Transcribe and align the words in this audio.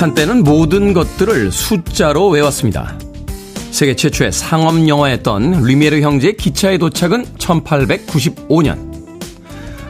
한때는 0.00 0.44
모든 0.44 0.94
것들을 0.94 1.52
숫자로 1.52 2.30
외웠습니다. 2.30 2.98
세계 3.70 3.94
최초의 3.94 4.32
상업 4.32 4.88
영화였던 4.88 5.62
리메르 5.62 6.00
형제의 6.00 6.38
기차의 6.38 6.78
도착은 6.78 7.26
1895년. 7.36 8.78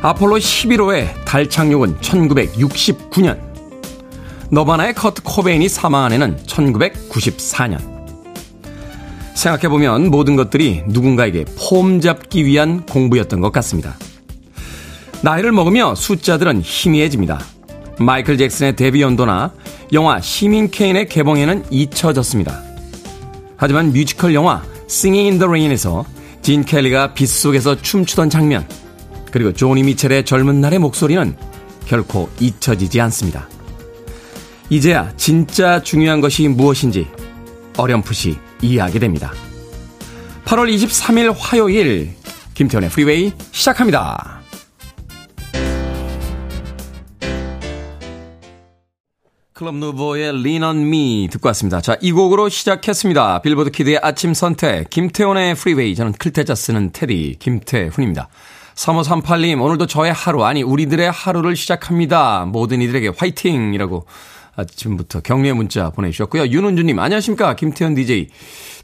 아폴로 0.03 0.39
11호의 0.39 1.25
달 1.25 1.49
착륙은 1.49 1.99
1969년. 1.99 3.39
너바나의 4.51 4.95
커트 4.95 5.23
코베인이 5.23 5.69
사망한 5.69 6.11
해는 6.11 6.39
1994년. 6.45 7.79
생각해보면 9.37 10.11
모든 10.11 10.35
것들이 10.35 10.83
누군가에게 10.89 11.45
폼 11.57 12.01
잡기 12.01 12.45
위한 12.45 12.85
공부였던 12.85 13.41
것 13.41 13.53
같습니다. 13.53 13.95
나이를 15.23 15.53
먹으며 15.53 15.95
숫자들은 15.95 16.63
희미해집니다. 16.63 17.39
마이클 18.01 18.39
잭슨의 18.39 18.77
데뷔 18.77 19.03
연도나 19.03 19.53
영화 19.93 20.23
시민 20.23 20.71
케인의 20.71 21.07
개봉에는 21.07 21.67
잊혀졌습니다. 21.71 22.63
하지만 23.59 23.93
뮤지컬 23.93 24.33
영화 24.33 24.63
Singing 24.89 25.29
in 25.29 25.39
the 25.39 25.47
Rain에서 25.47 26.07
진 26.41 26.65
켈리가 26.65 27.13
빗속에서 27.13 27.83
춤추던 27.83 28.31
장면, 28.31 28.67
그리고 29.31 29.53
조니 29.53 29.83
미첼의 29.83 30.25
젊은 30.25 30.63
날의 30.63 30.79
목소리는 30.79 31.37
결코 31.87 32.31
잊혀지지 32.41 33.03
않습니다. 33.03 33.47
이제야 34.71 35.13
진짜 35.19 35.83
중요한 35.83 36.23
것이 36.23 36.49
무엇인지 36.49 37.07
어렴풋이 37.77 38.39
이해하게 38.63 38.99
됩니다. 38.99 39.35
8월 40.47 40.75
23일 40.75 41.35
화요일 41.37 42.15
김태훈의 42.55 42.89
프리웨이 42.89 43.33
시작합니다. 43.53 44.40
클럽 49.61 49.75
누보의 49.75 50.31
Lean 50.31 50.63
on 50.63 50.77
Me 50.87 51.29
듣고 51.31 51.49
왔습니다. 51.49 51.83
자, 51.83 51.95
이 52.01 52.13
곡으로 52.13 52.49
시작했습니다. 52.49 53.43
빌보드 53.43 53.71
키드의 53.71 54.01
아침 54.03 54.33
선택, 54.33 54.89
김태훈의 54.89 55.55
프리웨이. 55.55 55.95
저는 55.95 56.13
클 56.13 56.32
태 56.32 56.46
자 56.46 56.55
쓰는 56.55 56.93
테디, 56.95 57.37
김태훈입니다. 57.39 58.31
3538님, 58.75 59.61
오늘도 59.61 59.87
저의 59.87 60.15
하루, 60.15 60.45
아니, 60.45 60.63
우리들의 60.63 61.11
하루를 61.11 61.57
시작합니다. 61.57 62.47
모든 62.47 62.81
이들에게 62.81 63.13
화이팅 63.19 63.75
이라고 63.75 64.07
아침부터 64.57 65.21
격려의 65.21 65.53
문자 65.53 65.91
보내주셨고요. 65.91 66.47
윤은주님, 66.47 66.99
안녕하십니까. 66.99 67.55
김태훈 67.55 67.95
DJ. 67.95 68.29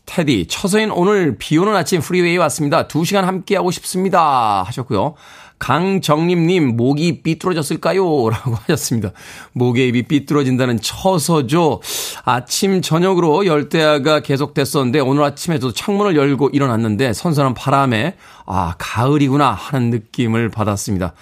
테디, 0.05 0.47
처서인 0.47 0.91
오늘 0.91 1.39
비 1.39 1.57
오는 1.57 1.75
아침 1.75 2.03
프리웨이 2.03 2.37
왔습니다. 2.37 2.87
2시간 2.87 3.23
함께하고 3.23 3.71
싶습니다. 3.71 4.63
하셨고요. 4.65 5.15
강정림님, 5.59 6.77
모기 6.77 7.23
삐뚤어졌을까요? 7.23 8.31
라고 8.31 8.55
하셨습니다. 8.67 9.13
모기 9.53 9.89
입이 9.89 10.03
삐뚤어진다는 10.05 10.81
처서죠. 10.81 11.81
아침, 12.25 12.83
저녁으로 12.83 13.47
열대야가 13.47 14.21
계속됐었는데, 14.21 15.01
오늘 15.01 15.23
아침에도 15.25 15.73
창문을 15.73 16.17
열고 16.17 16.51
일어났는데, 16.51 17.13
선선한 17.13 17.55
바람에, 17.55 18.17
아, 18.45 18.75
가을이구나 18.79 19.51
하는 19.53 19.91
느낌을 19.91 20.51
받았습니다. 20.51 21.15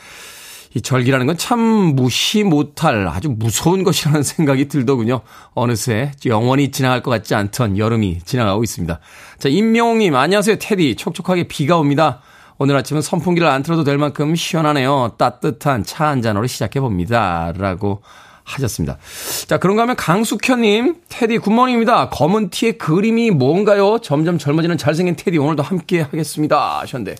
이 0.76 0.80
절기라는 0.82 1.26
건 1.26 1.36
참 1.36 1.60
무시 1.60 2.42
못할 2.42 3.06
아주 3.06 3.28
무서운 3.28 3.84
것이라는 3.84 4.22
생각이 4.24 4.66
들더군요. 4.66 5.20
어느새 5.54 6.10
영원히 6.26 6.70
지나갈 6.70 7.02
것 7.02 7.10
같지 7.10 7.34
않던 7.34 7.78
여름이 7.78 8.20
지나가고 8.24 8.64
있습니다. 8.64 8.98
자, 9.38 9.48
임명웅님, 9.48 10.16
안녕하세요. 10.16 10.56
테디. 10.58 10.96
촉촉하게 10.96 11.44
비가 11.44 11.78
옵니다. 11.78 12.22
오늘 12.58 12.76
아침은 12.76 13.02
선풍기를 13.02 13.48
안 13.48 13.62
틀어도 13.62 13.84
될 13.84 13.98
만큼 13.98 14.34
시원하네요. 14.36 15.14
따뜻한 15.18 15.84
차 15.84 16.04
한 16.04 16.22
잔으로 16.22 16.46
시작해 16.46 16.80
봅니다. 16.80 17.52
라고 17.56 18.02
하셨습니다. 18.44 18.98
자, 19.46 19.58
그런가 19.58 19.82
하면 19.82 19.96
강숙현님, 19.96 20.96
테디 21.08 21.38
good 21.38 21.54
morning입니다. 21.54 22.10
검은 22.10 22.50
티의 22.50 22.76
그림이 22.78 23.30
뭔가요? 23.30 23.98
점점 24.02 24.36
젊어지는 24.38 24.76
잘생긴 24.76 25.16
테디 25.16 25.38
오늘도 25.38 25.62
함께 25.62 26.02
하겠습니다. 26.02 26.80
하셨는데. 26.80 27.16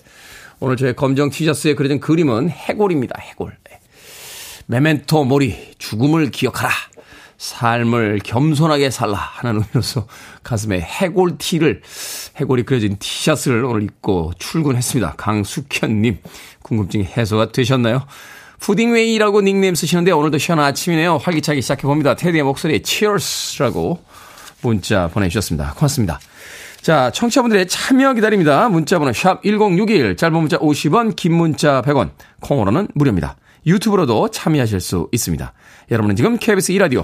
오늘 0.59 0.77
저의 0.77 0.95
검정 0.95 1.29
티셔츠에 1.31 1.73
그려진 1.73 1.99
그림은 1.99 2.49
해골입니다. 2.49 3.19
해골. 3.19 3.57
네. 3.69 3.79
메멘토 4.67 5.25
모리, 5.25 5.73
죽음을 5.79 6.31
기억하라. 6.31 6.69
삶을 7.37 8.19
겸손하게 8.23 8.89
살라 8.89 9.15
하는 9.15 9.61
의미로서 9.61 10.07
가슴에 10.43 10.79
해골 10.79 11.37
티를 11.37 11.81
해골이 12.37 12.63
그려진 12.63 12.97
티셔츠를 12.97 13.63
오늘 13.65 13.83
입고 13.83 14.33
출근했습니다. 14.39 15.15
강숙현님 15.17 16.19
궁금증이 16.63 17.05
해소가 17.05 17.51
되셨나요? 17.51 18.05
푸딩웨이라고 18.59 19.41
닉네임 19.41 19.75
쓰시는데 19.75 20.11
오늘도 20.11 20.37
시원한 20.37 20.65
아침이네요. 20.67 21.17
활기차게 21.17 21.61
시작해봅니다. 21.61 22.15
테디의 22.15 22.43
목소리에 22.43 22.79
치얼스라고 22.79 24.01
문자 24.61 25.07
보내주셨습니다. 25.09 25.73
고맙습니다. 25.73 26.19
자, 26.81 27.11
청취자분들의 27.11 27.67
참여 27.67 28.13
기다립니다. 28.13 28.69
문자번호 28.69 29.11
샵 29.11 29.41
1061, 29.43 30.15
짧은 30.17 30.37
문자 30.37 30.57
50원, 30.57 31.15
긴 31.15 31.33
문자 31.33 31.81
100원, 31.81 32.11
콩으로는 32.41 32.89
무료입니다. 32.93 33.37
유튜브로도 33.65 34.29
참여하실 34.29 34.79
수 34.79 35.09
있습니다. 35.11 35.51
여러분은 35.89 36.15
지금 36.15 36.37
KBS 36.37 36.73
2라디오 36.73 37.03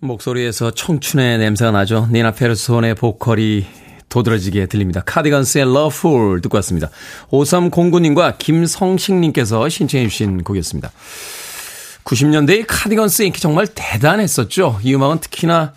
목소리에서 0.00 0.70
청춘의 0.70 1.38
냄새가 1.38 1.70
나죠. 1.70 2.08
니나 2.10 2.30
페르손의 2.32 2.94
보컬이 2.94 3.66
도드라지게 4.08 4.66
들립니다. 4.66 5.02
카디건스의 5.04 5.64
Lovefool 5.64 6.40
듣고 6.40 6.56
왔습니다. 6.58 6.88
5309님과 7.30 8.38
김성식님께서 8.38 9.68
신청해 9.68 10.08
주신 10.08 10.44
곡이었습니다. 10.44 10.90
90년대의 12.04 12.64
카디건스 12.66 13.22
인기 13.22 13.40
정말 13.40 13.66
대단했었죠. 13.66 14.80
이 14.82 14.94
음악은 14.94 15.18
특히나 15.18 15.72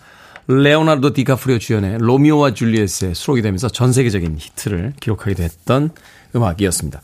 레오나르도 0.46 1.12
디카프리오 1.12 1.58
주연의 1.58 1.98
로미오와 1.98 2.54
줄리엣에 2.54 3.12
수록이 3.12 3.42
되면서 3.42 3.68
전 3.68 3.92
세계적인 3.92 4.36
히트를 4.38 4.94
기록하기도 5.00 5.42
했던 5.42 5.90
음악이었습니다. 6.34 7.00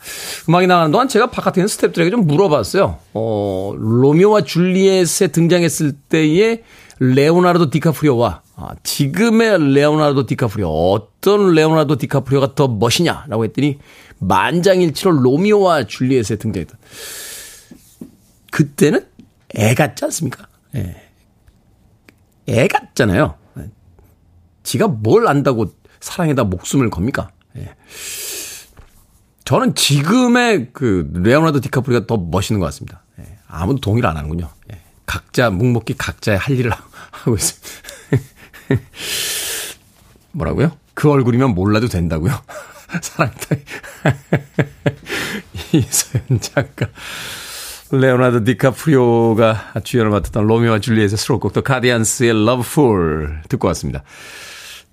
음악이 0.49 0.67
나가는 0.67 0.91
동안 0.91 1.07
제가 1.07 1.31
바깥에 1.31 1.61
있는 1.61 1.67
스탭들에게 1.67 2.11
좀 2.11 2.27
물어봤어요. 2.27 2.99
어, 3.13 3.73
로미오와 3.77 4.41
줄리엣에 4.41 5.27
등장했을 5.27 5.93
때의 5.93 6.63
레오나르도 6.99 7.69
디카프리오와 7.69 8.41
아, 8.55 8.69
지금의 8.83 9.73
레오나르도 9.73 10.27
디카프리오 10.27 10.69
어떤 10.69 11.53
레오나르도 11.53 11.97
디카프리오가 11.97 12.55
더 12.55 12.67
멋지냐라고 12.67 13.43
했더니 13.45 13.79
만장일치로 14.19 15.11
로미오와 15.11 15.87
줄리엣에 15.87 16.37
등장했던 16.37 16.77
그때는 18.51 19.05
애 19.57 19.73
같지 19.73 20.05
않습니까? 20.05 20.47
예. 20.75 20.95
애 22.47 22.67
같잖아요. 22.67 23.35
예. 23.59 23.69
지가 24.63 24.87
뭘 24.87 25.27
안다고 25.27 25.73
사랑에다 25.99 26.45
목숨을 26.45 26.89
겁니까? 26.89 27.29
예. 27.57 27.75
저는 29.45 29.75
지금의 29.75 30.69
그 30.73 31.09
레오나르도 31.13 31.61
디카프리오가 31.61 32.07
더 32.07 32.17
멋있는 32.17 32.59
것 32.59 32.65
같습니다. 32.67 33.03
예. 33.19 33.25
아무도 33.47 33.79
동의를 33.79 34.09
안 34.09 34.17
하는군요. 34.17 34.49
예. 34.73 34.81
각자 35.05 35.51
묵묵히 35.51 35.95
각자의 35.97 36.37
할 36.39 36.57
일을 36.57 36.71
하고 37.11 37.35
있습니다. 37.35 37.69
뭐라고요? 40.33 40.71
그 40.95 41.09
얼굴이면 41.09 41.53
몰라도 41.53 41.87
된다고요? 41.87 42.33
사랑다. 43.01 43.55
이소연 45.71 46.39
작가. 46.41 46.87
레오나르도 47.91 48.45
디카프리오가 48.45 49.73
주연을 49.83 50.09
맡았던 50.09 50.47
로미오와 50.47 50.79
줄리엣의 50.79 51.17
수록곡 51.17 51.53
더 51.53 51.61
카디안스의 51.61 52.31
Loveful 52.31 53.41
듣고 53.47 53.67
왔습니다. 53.67 54.03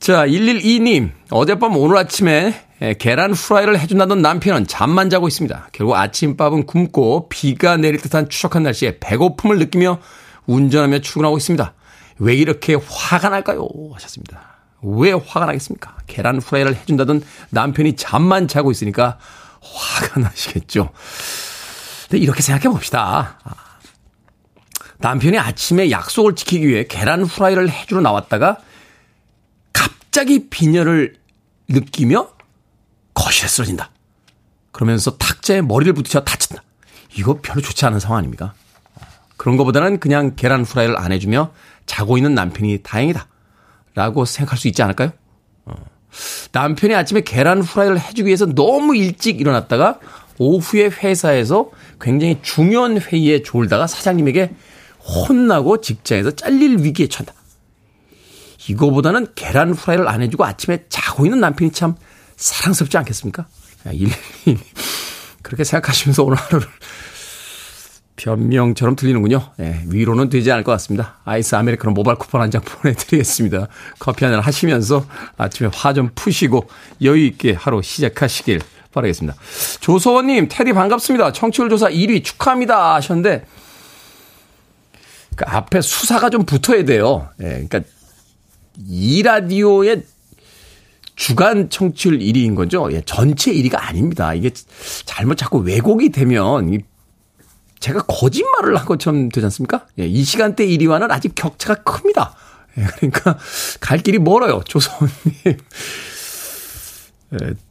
자, 0.02 0.26
112님. 0.26 1.12
어젯밤 1.30 1.76
오늘 1.76 1.96
아침에 1.96 2.64
계란 2.98 3.32
후라이를 3.32 3.78
해준다던 3.78 4.20
남편은 4.20 4.66
잠만 4.66 5.10
자고 5.10 5.28
있습니다. 5.28 5.68
결국 5.70 5.94
아침밥은 5.94 6.66
굶고 6.66 7.28
비가 7.28 7.76
내릴 7.76 8.00
듯한 8.00 8.28
추적한 8.28 8.64
날씨에 8.64 8.98
배고픔을 8.98 9.60
느끼며 9.60 10.00
운전하며 10.46 11.02
출근하고 11.02 11.36
있습니다. 11.36 11.74
왜 12.18 12.34
이렇게 12.34 12.74
화가 12.74 13.28
날까요? 13.28 13.68
하셨습니다. 13.92 14.40
왜 14.82 15.12
화가 15.12 15.46
나겠습니까? 15.46 15.96
계란 16.08 16.40
후라이를 16.40 16.74
해준다던 16.74 17.22
남편이 17.50 17.94
잠만 17.94 18.48
자고 18.48 18.72
있으니까 18.72 19.20
화가 19.60 20.18
나시겠죠. 20.18 20.90
근데 22.10 22.18
이렇게 22.20 22.42
생각해 22.42 22.74
봅시다. 22.74 23.38
남편이 24.98 25.38
아침에 25.38 25.92
약속을 25.92 26.34
지키기 26.34 26.66
위해 26.66 26.86
계란 26.88 27.22
후라이를 27.22 27.70
해주러 27.70 28.00
나왔다가 28.00 28.58
갑자기 30.12 30.50
빈혈을 30.50 31.14
느끼며 31.68 32.28
거실에 33.14 33.48
쓰러진다. 33.48 33.90
그러면서 34.70 35.16
탁자에 35.16 35.62
머리를 35.62 35.94
부딪혀 35.94 36.20
다친다. 36.20 36.62
이거 37.16 37.38
별로 37.40 37.62
좋지 37.62 37.86
않은 37.86 37.98
상황 37.98 38.18
아닙니까? 38.18 38.52
그런 39.38 39.56
것보다는 39.56 40.00
그냥 40.00 40.34
계란 40.36 40.64
후라이를 40.64 40.98
안 40.98 41.12
해주며 41.12 41.54
자고 41.86 42.18
있는 42.18 42.34
남편이 42.34 42.82
다행이다. 42.82 43.26
라고 43.94 44.26
생각할 44.26 44.58
수 44.58 44.68
있지 44.68 44.82
않을까요? 44.82 45.12
어. 45.64 45.74
남편이 46.52 46.94
아침에 46.94 47.22
계란 47.22 47.62
후라이를 47.62 47.98
해주기 47.98 48.26
위해서 48.26 48.44
너무 48.44 48.94
일찍 48.94 49.40
일어났다가 49.40 49.98
오후에 50.36 50.90
회사에서 50.90 51.70
굉장히 51.98 52.38
중요한 52.42 53.00
회의에 53.00 53.42
졸다가 53.42 53.86
사장님에게 53.86 54.54
혼나고 54.98 55.80
직장에서 55.80 56.32
잘릴 56.32 56.80
위기에 56.80 57.08
처한다. 57.08 57.32
이거보다는 58.68 59.28
계란 59.34 59.72
후라이를 59.72 60.08
안 60.08 60.22
해주고 60.22 60.44
아침에 60.44 60.84
자고 60.88 61.24
있는 61.26 61.40
남편이 61.40 61.72
참 61.72 61.94
사랑스럽지 62.36 62.96
않겠습니까? 62.98 63.46
그렇게 65.42 65.64
생각하시면서 65.64 66.22
오늘 66.22 66.36
하루를 66.36 66.66
변명처럼 68.16 68.94
들리는군요. 68.94 69.52
예, 69.60 69.82
위로는 69.88 70.28
되지 70.28 70.52
않을 70.52 70.62
것 70.64 70.70
같습니다. 70.72 71.16
아이스 71.24 71.54
아메리카노 71.56 71.92
모바일 71.92 72.18
쿠폰 72.18 72.40
한 72.40 72.50
장 72.50 72.62
보내드리겠습니다. 72.62 73.66
커피 73.98 74.24
한 74.24 74.34
잔 74.34 74.40
하시면서 74.42 75.04
아침에 75.36 75.70
화 75.72 75.92
좀 75.92 76.10
푸시고 76.14 76.68
여유 77.02 77.24
있게 77.26 77.54
하루 77.54 77.82
시작하시길 77.82 78.60
바라겠습니다. 78.92 79.36
조서원님, 79.80 80.48
테디 80.50 80.72
반갑습니다. 80.74 81.32
청취율 81.32 81.68
조사 81.70 81.88
1위 81.88 82.22
축하합니다 82.22 82.94
하셨는데 82.94 83.44
그 85.34 85.44
앞에 85.48 85.80
수사가 85.80 86.28
좀 86.30 86.44
붙어야 86.44 86.84
돼요. 86.84 87.28
예, 87.40 87.66
그러니까 87.66 87.80
이 88.78 89.22
라디오의 89.22 90.02
주간 91.14 91.68
청취율 91.68 92.18
1위인 92.18 92.54
거죠. 92.54 92.88
예, 92.92 93.02
전체 93.04 93.52
1위가 93.52 93.76
아닙니다. 93.78 94.34
이게 94.34 94.50
잘못 95.04 95.36
자꾸 95.36 95.58
왜곡이 95.58 96.10
되면 96.10 96.82
제가 97.80 98.02
거짓말을 98.02 98.76
한 98.76 98.86
것처럼 98.86 99.28
되지 99.28 99.44
않습니까? 99.46 99.86
예, 99.98 100.06
이 100.06 100.22
시간대 100.24 100.66
1위와는 100.66 101.10
아직 101.10 101.34
격차가 101.34 101.82
큽니다. 101.82 102.34
예, 102.78 102.84
그러니까 102.96 103.38
갈 103.80 103.98
길이 103.98 104.18
멀어요. 104.18 104.62
조선님. 104.66 105.12
예, 105.44 105.56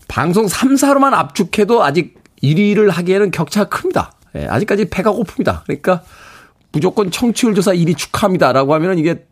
방송 0.08 0.46
3사로만 0.46 1.14
압축해도 1.14 1.84
아직 1.84 2.22
1위를 2.44 2.90
하기에는 2.90 3.32
격차가 3.32 3.70
큽니다. 3.70 4.14
예, 4.36 4.46
아직까지 4.46 4.90
배가 4.90 5.12
고픕니다. 5.12 5.64
그러니까 5.64 6.04
무조건 6.72 7.12
청취율 7.12 7.54
조사 7.56 7.74
1위 7.74 7.98
축하합니다라고 7.98 8.74
하면 8.76 8.98
이게 8.98 9.26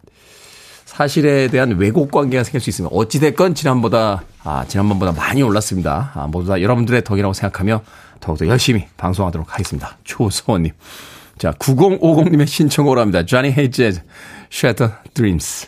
사실에 0.90 1.48
대한 1.50 1.78
왜곡 1.78 2.10
관계가 2.10 2.44
생길 2.44 2.62
수 2.62 2.72
있습니다. 2.72 2.94
어찌됐건 2.96 3.54
지난보다, 3.54 4.24
아, 4.44 4.66
지난번보다 4.68 5.12
많이 5.12 5.44
올랐습니다. 5.44 6.12
아, 6.16 6.26
모두 6.26 6.48
다 6.48 6.60
여러분들의 6.60 7.04
덕이라고 7.04 7.32
생각하며 7.32 7.82
더욱더 8.20 8.48
열심히 8.48 8.88
방송하도록 8.98 9.54
하겠습니다. 9.54 9.98
조소원님. 10.04 10.74
자, 11.38 11.52
9050님의 11.52 12.48
신청으로 12.48 13.00
합니다. 13.00 13.24
Johnny 13.24 13.54
Hayes, 13.54 14.02
Shatter 14.52 14.94
Dreams. 15.14 15.68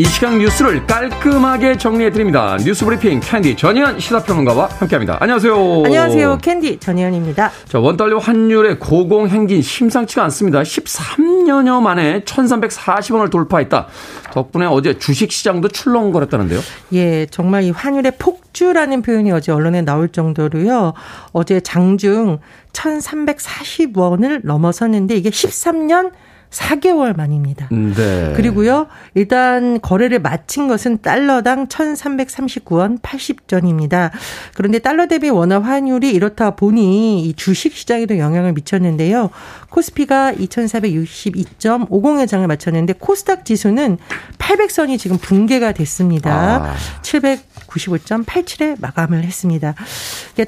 이 0.00 0.04
시간 0.04 0.38
뉴스를 0.38 0.86
깔끔하게 0.86 1.76
정리해드립니다. 1.76 2.56
뉴스 2.58 2.84
브리핑 2.84 3.18
캔디 3.18 3.56
전희연 3.56 3.98
시사평론가와 3.98 4.68
함께합니다. 4.78 5.16
안녕하세요. 5.18 5.82
안녕하세요. 5.86 6.38
캔디 6.40 6.78
전희연입니다. 6.78 7.50
자, 7.66 7.80
원달러 7.80 8.18
환율의 8.18 8.78
고공행진 8.78 9.60
심상치가 9.60 10.22
않습니다. 10.22 10.62
13년여 10.62 11.82
만에 11.82 12.20
1340원을 12.20 13.28
돌파했다. 13.32 13.88
덕분에 14.30 14.66
어제 14.66 14.96
주식시장도 14.96 15.66
출렁거렸다는데요. 15.66 16.60
예, 16.92 17.26
정말 17.26 17.64
이 17.64 17.72
환율의 17.72 18.12
폭주라는 18.20 19.02
표현이 19.02 19.32
어제 19.32 19.50
언론에 19.50 19.82
나올 19.82 20.10
정도로요. 20.10 20.92
어제 21.32 21.58
장중 21.58 22.38
1340원을 22.72 24.42
넘어섰는데 24.44 25.16
이게 25.16 25.30
13년 25.30 26.12
4개월 26.50 27.16
만입니다. 27.16 27.68
네. 27.70 28.32
그리고요, 28.34 28.86
일단 29.14 29.80
거래를 29.80 30.18
마친 30.20 30.68
것은 30.68 31.02
달러당 31.02 31.66
1,339원 31.68 33.00
80전입니다. 33.00 34.10
그런데 34.54 34.78
달러 34.78 35.06
대비 35.06 35.28
원화 35.28 35.60
환율이 35.60 36.10
이렇다 36.10 36.56
보니 36.56 37.22
이 37.22 37.34
주식 37.34 37.74
시장에도 37.74 38.18
영향을 38.18 38.52
미쳤는데요. 38.52 39.30
코스피가 39.70 40.32
2,462.50의 40.34 42.26
장을 42.26 42.46
마쳤는데 42.46 42.94
코스닥 42.94 43.44
지수는 43.44 43.98
800선이 44.38 44.98
지금 44.98 45.18
붕괴가 45.18 45.72
됐습니다. 45.72 46.64
아. 46.64 46.74
795.87에 47.02 48.80
마감을 48.80 49.24
했습니다. 49.24 49.74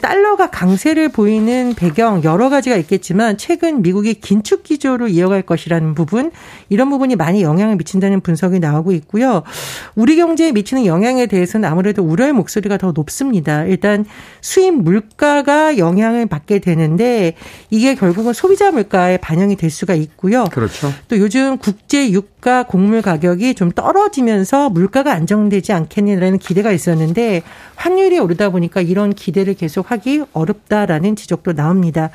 달러가 0.00 0.49
강세를 0.50 1.11
보이는 1.11 1.75
배경 1.75 2.25
여러 2.25 2.49
가지가 2.49 2.76
있겠지만 2.76 3.37
최근 3.37 3.83
미국이 3.83 4.14
긴축 4.14 4.62
기조를 4.62 5.11
이어갈 5.11 5.42
것이라는 5.42 5.94
부분 5.94 6.30
이런 6.68 6.88
부분이 6.88 7.16
많이 7.16 7.42
영향을 7.42 7.76
미친다는 7.76 8.21
분석이 8.21 8.59
나오고 8.59 8.92
있고요. 8.92 9.42
우리 9.97 10.16
경제에 10.16 10.52
미치는 10.52 10.87
영향에 10.87 11.26
대해서는 11.26 11.68
아무래도 11.68 12.02
우려의 12.02 12.33
목소리가 12.33 12.78
더 12.78 12.92
높습니다. 12.92 13.64
일단 13.64 14.06
수입 14.40 14.75
물가가 14.75 15.76
영향을 15.76 16.26
받게 16.26 16.61
되는데 16.61 17.35
이게 17.68 17.94
결국은 17.94 18.33
소비자 18.33 18.71
물가 18.71 19.10
에 19.11 19.17
반영이 19.17 19.57
될 19.57 19.71
수가 19.71 19.95
있고요. 19.95 20.45
그렇죠. 20.45 20.93
또 21.09 21.19
요즘 21.19 21.59
국제 21.59 22.11
유가 22.11 22.62
곡물 22.62 23.02
가격이 23.02 23.55
좀 23.55 23.71
떨어지면서 23.71 24.71
물가가 24.71 25.12
안정되지 25.12 25.73
않겠느냐는 25.73 26.38
기대가 26.38 26.73
있었는데 26.73 27.43
환율이 27.76 28.19
오르다 28.19 28.50
보니까 28.50 28.81
이런 28.81 29.12
기대를 29.12 29.55
계속하기 29.55 30.25
어렵다라는 30.33 31.17
지적도 31.17 31.52
나옵니다. 31.55 32.11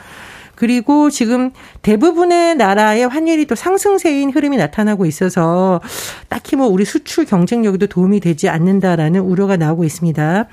그리고 0.55 1.09
지금 1.09 1.51
대부분의 1.81 2.55
나라의 2.55 3.07
환율이 3.07 3.45
또 3.45 3.55
상승세인 3.55 4.31
흐름이 4.31 4.57
나타나고 4.57 5.05
있어서 5.05 5.81
딱히 6.29 6.55
뭐 6.55 6.67
우리 6.67 6.85
수출 6.85 7.25
경쟁력에도 7.25 7.87
도움이 7.87 8.21
되지 8.21 8.49
않는다라는 8.49 9.19
우려가 9.19 9.57
나오고 9.57 9.83
있습니다. 9.83 10.47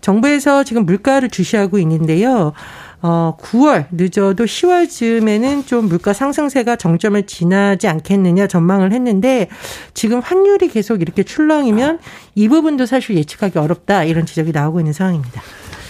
정부에서 0.00 0.64
지금 0.64 0.84
물가를 0.84 1.28
주시하고 1.30 1.78
있는데요. 1.78 2.52
어, 3.02 3.36
9월 3.40 3.86
늦어도 3.90 4.44
10월 4.44 4.88
즈음에는 4.88 5.66
좀 5.66 5.88
물가 5.88 6.12
상승세가 6.12 6.76
정점을 6.76 7.20
지나지 7.26 7.88
않겠느냐 7.88 8.46
전망을 8.46 8.92
했는데 8.92 9.48
지금 9.92 10.20
환율이 10.20 10.68
계속 10.68 11.02
이렇게 11.02 11.24
출렁이면 11.24 11.98
이 12.36 12.48
부분도 12.48 12.86
사실 12.86 13.16
예측하기 13.16 13.58
어렵다 13.58 14.04
이런 14.04 14.24
지적이 14.24 14.52
나오고 14.52 14.80
있는 14.80 14.92
상황입니다. 14.92 15.42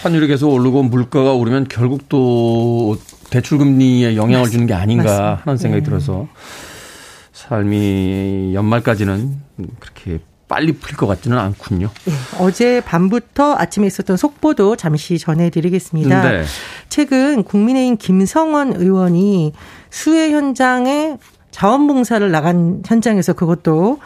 환율이 0.02 0.26
계속 0.26 0.50
오르고 0.52 0.84
물가가 0.84 1.34
오르면 1.34 1.66
결국 1.68 2.08
또 2.08 2.96
대출금리에 3.30 4.16
영향을 4.16 4.50
주는 4.50 4.66
게 4.66 4.74
아닌가 4.74 5.04
맞습니다. 5.04 5.42
하는 5.44 5.56
생각이 5.58 5.82
네. 5.82 5.88
들어서 5.88 6.28
삶이 7.32 8.52
연말까지는 8.54 9.36
그렇게 9.78 10.18
빨리 10.52 10.72
풀릴 10.72 10.98
것 10.98 11.06
같지는 11.06 11.38
않군요. 11.38 11.88
네, 12.04 12.12
어제 12.38 12.82
밤부터 12.82 13.54
아침에 13.56 13.86
있었던 13.86 14.18
속보도 14.18 14.76
잠시 14.76 15.18
전해드리겠습니다. 15.18 16.30
네. 16.30 16.44
최근 16.90 17.42
국민의힘 17.42 17.96
김성원 17.96 18.74
의원이 18.74 19.54
수해 19.88 20.30
현장에 20.30 21.16
자원봉사를 21.52 22.30
나간 22.30 22.82
현장에서 22.84 23.32
그것도 23.32 23.98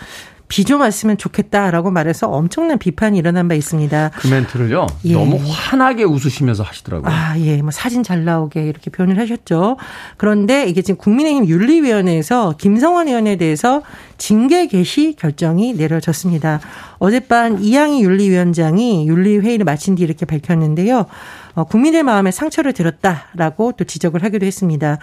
비 0.49 0.65
좀 0.65 0.81
왔으면 0.81 1.17
좋겠다라고 1.17 1.91
말해서 1.91 2.29
엄청난 2.29 2.79
비판이 2.79 3.19
일어난 3.19 3.47
바 3.49 3.55
있습니다. 3.55 4.11
그 4.15 4.27
멘트를요. 4.27 4.87
예. 5.05 5.13
너무 5.13 5.41
환하게 5.49 6.05
웃으시면서 6.05 6.63
하시더라고요. 6.65 7.13
아, 7.13 7.39
예. 7.39 7.63
뭐 7.63 7.71
사진 7.71 8.03
잘 8.03 8.25
나오게 8.25 8.63
이렇게 8.65 8.91
표현을 8.91 9.19
하셨죠. 9.19 9.77
그런데 10.17 10.67
이게 10.67 10.83
지금 10.83 10.99
국민의힘 10.99 11.47
윤리위원회에서 11.47 12.55
김성원 12.59 13.09
의원에 13.09 13.37
대해서 13.37 13.83
징계 14.19 14.67
개시 14.67 15.15
결정이 15.19 15.75
내려졌습니다. 15.75 16.61
어젯밤 16.99 17.59
이양희 17.61 18.03
윤리위원장이 18.03 19.07
윤리회의를 19.09 19.65
마친 19.65 19.95
뒤 19.95 20.03
이렇게 20.03 20.27
밝혔는데요. 20.27 21.07
어, 21.55 21.65
국민의 21.65 22.03
마음에 22.03 22.31
상처를 22.31 22.73
들었다라고 22.73 23.73
또 23.73 23.85
지적을 23.85 24.23
하기도 24.23 24.45
했습니다. 24.47 24.99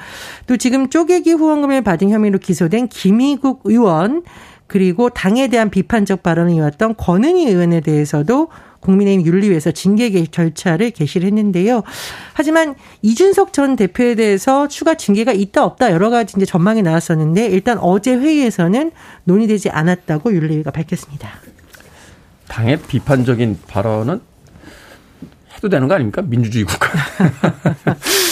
또 0.47 0.57
지금 0.57 0.89
쪼개기 0.89 1.31
후원금을 1.31 1.83
받은 1.83 2.09
혐의로 2.09 2.39
기소된 2.39 2.87
김희국 2.89 3.61
의원 3.65 4.23
그리고 4.73 5.11
당에 5.11 5.49
대한 5.49 5.69
비판적 5.69 6.23
발언을 6.23 6.53
이었던 6.53 6.95
권은희 6.97 7.45
의원에 7.47 7.79
대해서도 7.81 8.47
국민의힘 8.79 9.23
윤리위에서 9.23 9.69
징계 9.69 10.25
절차를 10.25 10.89
개시를 10.89 11.27
했는데요. 11.27 11.83
하지만 12.33 12.73
이준석 13.03 13.53
전 13.53 13.75
대표에 13.75 14.15
대해서 14.15 14.67
추가 14.67 14.95
징계가 14.95 15.31
있다 15.31 15.63
없다 15.63 15.91
여러 15.91 16.09
가지 16.09 16.33
이제 16.35 16.43
전망이 16.47 16.81
나왔었는데 16.81 17.45
일단 17.49 17.77
어제 17.77 18.15
회의에서는 18.15 18.91
논의되지 19.25 19.69
않았다고 19.69 20.33
윤리위가 20.33 20.71
밝혔습니다. 20.71 21.29
당의 22.47 22.79
비판적인 22.79 23.59
발언은 23.67 24.21
해도 25.55 25.69
되는 25.69 25.87
거 25.87 25.93
아닙니까? 25.93 26.23
민주주의 26.23 26.65
국가. 26.65 26.89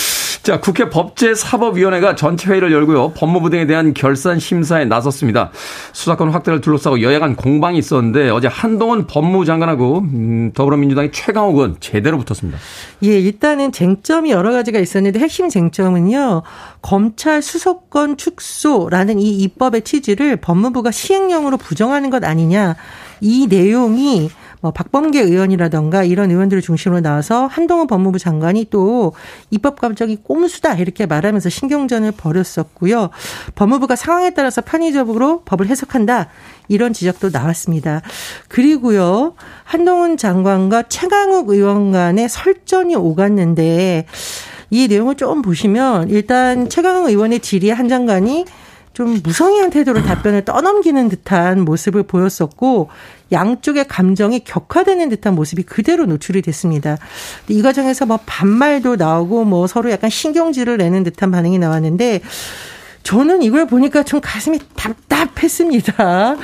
자, 0.43 0.59
국회 0.59 0.89
법제사법위원회가 0.89 2.15
전체 2.15 2.49
회의를 2.49 2.71
열고요. 2.71 3.13
법무부 3.13 3.51
등에 3.51 3.67
대한 3.67 3.93
결산 3.93 4.39
심사에 4.39 4.85
나섰습니다. 4.85 5.51
수사권 5.93 6.29
확대를 6.29 6.61
둘러싸고 6.61 7.03
여야 7.03 7.19
간 7.19 7.35
공방이 7.35 7.77
있었는데 7.77 8.29
어제 8.31 8.47
한동훈 8.47 9.05
법무부 9.05 9.45
장관하고 9.45 9.99
음, 9.99 10.51
더불어민주당의 10.55 11.11
최강욱 11.11 11.55
의원 11.55 11.77
제대로 11.79 12.17
붙었습니다. 12.17 12.57
예, 13.03 13.19
일단은 13.19 13.71
쟁점이 13.71 14.31
여러 14.31 14.51
가지가 14.51 14.79
있었는데 14.79 15.19
핵심 15.19 15.47
쟁점은요. 15.47 16.41
검찰 16.81 17.43
수사권 17.43 18.17
축소라는 18.17 19.19
이 19.19 19.37
입법의 19.43 19.83
취지를 19.83 20.37
법무부가 20.37 20.89
시행령으로 20.89 21.57
부정하는 21.57 22.09
것 22.09 22.23
아니냐. 22.23 22.75
이 23.21 23.45
내용이 23.47 24.31
뭐 24.61 24.71
박범계 24.71 25.19
의원이라던가 25.19 26.03
이런 26.03 26.29
의원들을 26.29 26.61
중심으로 26.61 27.01
나와서 27.01 27.47
한동훈 27.47 27.87
법무부 27.87 28.19
장관이 28.19 28.67
또 28.69 29.13
입법 29.49 29.81
감정이 29.81 30.17
꼼수다 30.23 30.75
이렇게 30.75 31.07
말하면서 31.07 31.49
신경전을 31.49 32.13
벌였었고요. 32.13 33.09
법무부가 33.55 33.95
상황에 33.95 34.29
따라서 34.31 34.61
편의적으로 34.61 35.41
법을 35.45 35.67
해석한다. 35.67 36.29
이런 36.67 36.93
지적도 36.93 37.29
나왔습니다. 37.31 38.01
그리고요. 38.47 39.33
한동훈 39.63 40.15
장관과 40.15 40.83
최강욱 40.83 41.49
의원 41.49 41.91
간의 41.91 42.29
설전이 42.29 42.95
오갔는데 42.95 44.05
이 44.69 44.87
내용을 44.87 45.15
좀 45.15 45.41
보시면 45.41 46.09
일단 46.09 46.69
최강욱 46.69 47.09
의원의 47.09 47.39
질의에 47.39 47.71
한 47.71 47.89
장관이 47.89 48.45
좀 48.93 49.19
무성의한 49.23 49.69
태도로 49.69 50.03
답변을 50.03 50.45
떠넘기는 50.45 51.09
듯한 51.09 51.61
모습을 51.61 52.03
보였었고 52.03 52.89
양쪽의 53.31 53.87
감정이 53.87 54.43
격화되는 54.43 55.09
듯한 55.09 55.35
모습이 55.35 55.63
그대로 55.63 56.05
노출이 56.05 56.41
됐습니다. 56.41 56.97
이 57.47 57.61
과정에서 57.61 58.05
뭐 58.05 58.19
반말도 58.25 58.95
나오고 58.95 59.45
뭐 59.45 59.67
서로 59.67 59.91
약간 59.91 60.09
신경질을 60.09 60.77
내는 60.77 61.03
듯한 61.03 61.31
반응이 61.31 61.59
나왔는데 61.59 62.21
저는 63.03 63.41
이걸 63.41 63.65
보니까 63.65 64.03
좀 64.03 64.21
가슴이 64.21 64.59
답답했습니다. 64.75 66.35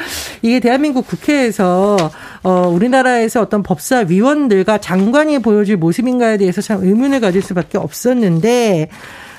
이게 0.41 0.60
대한민국 0.60 1.08
국회에서 1.08 1.98
어 2.44 2.67
우리나라에서 2.67 3.41
어떤 3.41 3.62
법사 3.62 4.06
위원들과 4.08 4.79
장관이 4.79 5.39
보여줄 5.39 5.77
모습인가에 5.77 6.38
대해서 6.38 6.62
참 6.62 6.84
의문을 6.84 7.20
가질 7.20 7.41
수밖에 7.41 7.77
없었는데 7.77 8.89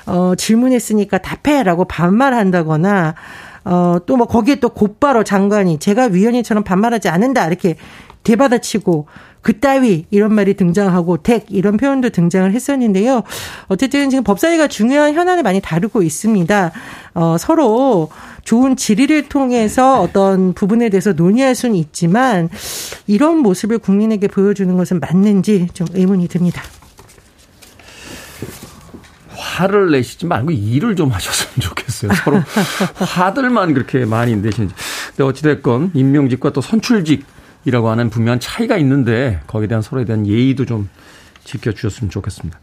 어, 0.05 0.33
질문했으니까 0.35 1.19
답해라고 1.19 1.85
반말한다거나 1.85 3.15
어, 3.69 3.97
또 4.05 4.17
뭐 4.17 4.25
거기에 4.25 4.55
또 4.55 4.69
곧바로 4.69 5.23
장관이 5.23 5.77
제가 5.79 6.05
위원님처럼 6.07 6.63
반말하지 6.63 7.07
않는다 7.07 7.47
이렇게 7.47 7.75
대받아치고 8.23 9.05
그따위 9.41 10.05
이런 10.09 10.33
말이 10.33 10.55
등장하고 10.55 11.17
덱 11.23 11.45
이런 11.49 11.77
표현도 11.77 12.09
등장을 12.09 12.51
했었는데요. 12.51 13.23
어쨌든 13.67 14.09
지금 14.09 14.23
법사위가 14.25 14.67
중요한 14.67 15.13
현안을 15.13 15.43
많이 15.43 15.61
다루고 15.61 16.01
있습니다. 16.01 16.71
어, 17.13 17.37
서로 17.39 18.09
좋은 18.43 18.75
질의를 18.75 19.29
통해서 19.29 20.01
어떤 20.01 20.53
부분에 20.53 20.89
대해서 20.89 21.13
논의할 21.13 21.55
수는 21.55 21.75
있지만 21.75 22.49
이런 23.07 23.37
모습을 23.37 23.77
국민에게 23.77 24.27
보여주는 24.27 24.75
것은 24.75 24.99
맞는지 24.99 25.67
좀 25.73 25.87
의문이 25.93 26.27
듭니다. 26.27 26.61
화를 29.59 29.91
내시지 29.91 30.25
말고 30.25 30.51
일을 30.51 30.95
좀 30.95 31.09
하셨으면 31.11 31.59
좋겠어요. 31.59 32.13
서로 32.23 32.41
화들만 33.05 33.73
그렇게 33.73 34.05
많이 34.05 34.35
내시는지. 34.35 34.73
근데 35.09 35.23
어찌됐건 35.23 35.91
임명직과 35.93 36.51
또 36.51 36.61
선출직이라고 36.61 37.89
하는 37.89 38.09
분명한 38.09 38.39
차이가 38.39 38.77
있는데 38.77 39.41
거기에 39.47 39.67
대한 39.67 39.81
서로에 39.81 40.05
대한 40.05 40.25
예의도 40.25 40.65
좀 40.65 40.89
지켜주셨으면 41.43 42.09
좋겠습니다. 42.09 42.57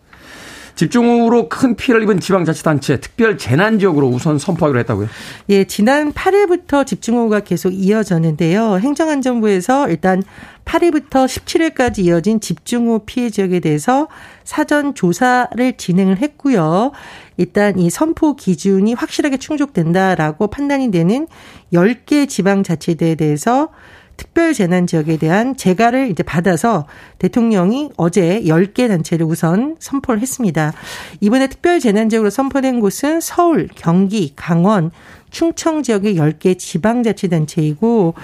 집중호우로 0.76 1.48
큰 1.48 1.74
피해를 1.74 2.02
입은 2.02 2.20
지방자치단체 2.20 3.00
특별 3.00 3.38
재난 3.38 3.78
지역으로 3.78 4.08
우선 4.08 4.38
선포하기로 4.38 4.78
했다고요? 4.80 5.08
예, 5.48 5.64
지난 5.64 6.12
8일부터 6.12 6.86
집중호우가 6.86 7.40
계속 7.40 7.70
이어졌는데요. 7.70 8.78
행정안전부에서 8.78 9.88
일단 9.88 10.22
8일부터 10.66 11.26
17일까지 11.26 12.00
이어진 12.00 12.40
집중호우 12.40 13.00
피해 13.06 13.30
지역에 13.30 13.60
대해서 13.60 14.08
사전 14.44 14.94
조사를 14.94 15.76
진행을 15.76 16.18
했고요. 16.18 16.92
일단 17.38 17.78
이 17.78 17.88
선포 17.88 18.36
기준이 18.36 18.92
확실하게 18.94 19.38
충족된다라고 19.38 20.48
판단이 20.48 20.90
되는 20.90 21.26
10개 21.72 22.28
지방자치대에 22.28 23.14
대해서 23.14 23.70
특별 24.16 24.54
재난 24.54 24.86
지역에 24.86 25.16
대한 25.16 25.56
재가를 25.56 26.10
이제 26.10 26.22
받아서 26.22 26.86
대통령이 27.18 27.90
어제 27.96 28.42
10개 28.44 28.88
단체를 28.88 29.26
우선 29.26 29.76
선포를 29.78 30.20
했습니다. 30.20 30.72
이번에 31.20 31.48
특별 31.48 31.80
재난 31.80 32.08
지역으로 32.08 32.30
선포된 32.30 32.80
곳은 32.80 33.20
서울, 33.20 33.68
경기, 33.74 34.32
강원, 34.36 34.90
충청 35.30 35.82
지역의 35.82 36.16
10개 36.16 36.58
지방자치단체이고 36.58 38.14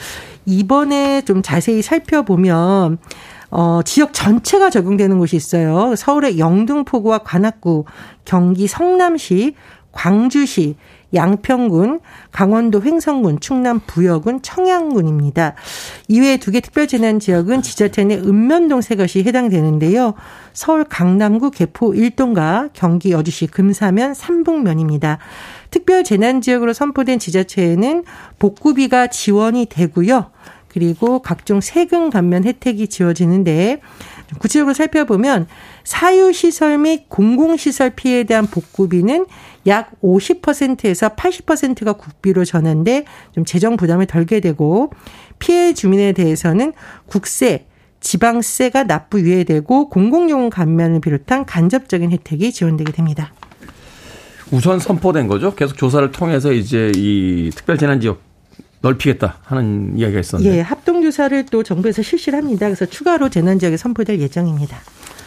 이번에 0.46 1.22
좀 1.22 1.42
자세히 1.42 1.82
살펴보면 1.82 2.98
어, 3.50 3.82
지역 3.84 4.14
전체가 4.14 4.70
적용되는 4.70 5.18
곳이 5.18 5.36
있어요. 5.36 5.94
서울의 5.94 6.38
영등포구와 6.38 7.18
관악구, 7.18 7.84
경기 8.24 8.66
성남시, 8.66 9.54
광주시, 9.92 10.76
양평군, 11.14 12.00
강원도 12.30 12.82
횡성군, 12.82 13.40
충남 13.40 13.80
부여군, 13.86 14.42
청양군입니다. 14.42 15.54
이외에 16.08 16.36
두 16.36 16.52
개 16.52 16.60
특별재난 16.60 17.18
지역은 17.18 17.62
지자체 17.62 18.04
내 18.04 18.16
읍면동 18.16 18.80
세 18.80 18.94
것이 18.94 19.22
해당되는데요. 19.24 20.14
서울 20.52 20.84
강남구 20.84 21.50
개포 21.50 21.92
1동과 21.92 22.70
경기 22.74 23.10
여주시 23.12 23.46
금사면 23.46 24.14
삼북면입니다. 24.14 25.18
특별 25.70 26.04
재난 26.04 26.40
지역으로 26.42 26.72
선포된 26.74 27.18
지자체에는 27.18 28.04
복구비가 28.38 29.06
지원이 29.06 29.66
되고요. 29.66 30.30
그리고 30.68 31.18
각종 31.20 31.60
세금 31.60 32.08
감면 32.10 32.44
혜택이 32.44 32.88
지어지는데 32.88 33.80
구체적으로 34.38 34.74
살펴보면 34.74 35.46
사유시설 35.84 36.78
및 36.78 37.08
공공시설 37.08 37.90
피해에 37.90 38.24
대한 38.24 38.46
복구비는 38.46 39.26
약 39.66 39.92
50%에서 40.02 41.10
80%가 41.10 41.94
국비로 41.94 42.44
전환돼 42.44 43.04
좀 43.34 43.44
재정 43.44 43.76
부담을 43.76 44.06
덜게 44.06 44.40
되고 44.40 44.90
피해 45.38 45.74
주민에 45.74 46.12
대해서는 46.12 46.72
국세, 47.06 47.66
지방세가 48.00 48.84
납부 48.84 49.20
유예되고 49.20 49.88
공공용 49.88 50.50
감면을 50.50 51.00
비롯한 51.00 51.44
간접적인 51.46 52.10
혜택이 52.10 52.52
지원되게 52.52 52.92
됩니다. 52.92 53.32
우선 54.50 54.78
선포된 54.78 55.28
거죠. 55.28 55.54
계속 55.54 55.78
조사를 55.78 56.10
통해서 56.10 56.52
이제 56.52 56.92
이 56.94 57.50
특별재난지역 57.54 58.31
넓히겠다 58.82 59.38
하는 59.44 59.92
이야기가 59.96 60.20
있었는데. 60.20 60.56
예, 60.56 60.60
합동조사를 60.60 61.46
또 61.46 61.62
정부에서 61.62 62.02
실시를 62.02 62.38
합니다. 62.38 62.66
그래서 62.66 62.84
추가로 62.84 63.30
재난지역에 63.30 63.76
선포될 63.76 64.20
예정입니다. 64.20 64.78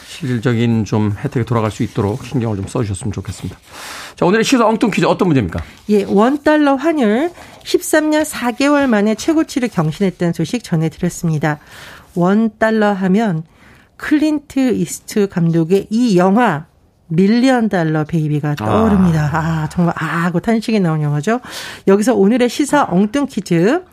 실질적인 0.08 0.86
좀 0.86 1.12
혜택이 1.12 1.46
돌아갈 1.46 1.72
수 1.72 1.84
있도록 1.84 2.24
신경을 2.24 2.56
좀 2.58 2.68
써주셨으면 2.68 3.12
좋겠습니다. 3.12 3.58
자, 4.16 4.26
오늘의 4.26 4.46
시사 4.46 4.66
엉뚱 4.66 4.92
퀴즈 4.92 5.06
어떤 5.06 5.28
문제입니까? 5.28 5.62
예, 5.90 6.04
원달러 6.04 6.76
환율 6.76 7.32
13년 7.64 8.24
4개월 8.24 8.88
만에 8.88 9.16
최고치를 9.16 9.70
경신했다는 9.70 10.34
소식 10.34 10.64
전해드렸습니다. 10.64 11.60
원달러 12.14 12.94
하면 12.94 13.44
클린트 13.98 14.76
이스트우드 14.76 15.28
감독의 15.28 15.88
이 15.90 16.18
영화 16.18 16.66
Million 17.08 17.70
Dollar 17.70 18.04
Baby가 18.04 18.56
떠오릅니다. 18.56 19.30
아, 19.34 19.64
아 19.64 19.70
정말 19.70 19.94
아 19.98 20.06
하고 20.26 20.40
탄식이 20.40 20.80
나온 20.80 21.02
영화죠. 21.02 21.40
여기서 21.88 22.16
오늘의 22.16 22.50
시사 22.50 22.88
엉뚱 22.90 23.28
퀴즈. 23.28 23.84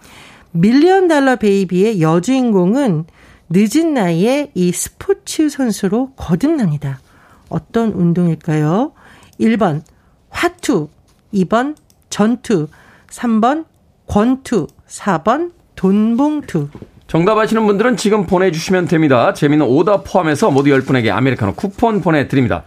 Million 0.53 1.09
Dollar 1.09 1.37
Baby의 1.37 2.01
여주인공은 2.01 3.05
늦은 3.51 3.95
나이에 3.95 4.51
이 4.55 4.73
스포츠 4.73 5.49
선수로 5.49 6.13
거듭납니다. 6.17 7.01
어떤 7.49 7.93
운동일까요? 7.93 8.93
1번 9.41 9.83
화투, 10.31 10.89
2번 11.35 11.77
전투, 12.09 12.69
3번 13.09 13.67
권투, 14.07 14.67
4번 14.89 15.53
돈봉투. 15.77 16.69
정답 17.07 17.37
아시는 17.37 17.67
분들은 17.67 17.99
지금 17.99 18.27
보내주시면 18.27 18.87
됩니다. 18.87 19.35
재미는 19.35 19.67
오답 19.67 20.05
포함해서 20.05 20.51
모두 20.51 20.71
10분에게 20.71 21.11
아메리카노 21.11 21.55
쿠폰 21.55 22.01
보내드립니다. 22.01 22.65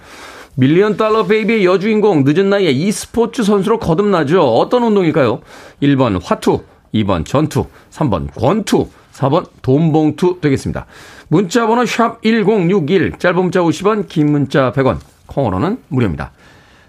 밀리언 0.58 0.96
달러 0.96 1.26
베이비의 1.26 1.66
여주인공 1.66 2.24
늦은 2.24 2.50
나이에 2.50 2.72
e스포츠 2.72 3.44
선수로 3.44 3.78
거듭나죠. 3.80 4.42
어떤 4.42 4.84
운동일까요? 4.84 5.42
1번 5.84 6.20
화투, 6.24 6.64
2번 6.94 7.26
전투, 7.26 7.66
3번 7.92 8.34
권투, 8.34 8.88
4번 9.14 9.48
돈봉투 9.62 10.40
되겠습니다. 10.42 10.86
문자 11.28 11.68
번호 11.68 11.86
샵 11.86 12.22
1061, 12.24 13.18
짧은 13.20 13.36
문자 13.36 13.60
50원, 13.60 14.08
긴 14.08 14.32
문자 14.32 14.72
100원, 14.72 15.00
콩으로는 15.28 15.80
무료입니다. 15.90 16.32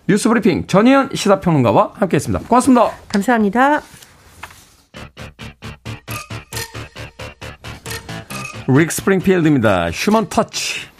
뉴스 0.09 0.29
브리핑 0.29 0.69
전희연 0.69 1.11
시사평론가와 1.15 1.95
함께했습니다. 1.95 2.47
고맙습니다. 2.47 2.91
감사합니다. 3.09 3.83
릭 8.69 8.93
스프링필드입니다. 8.93 9.91
Human 9.91 10.29
Touch. 10.29 10.96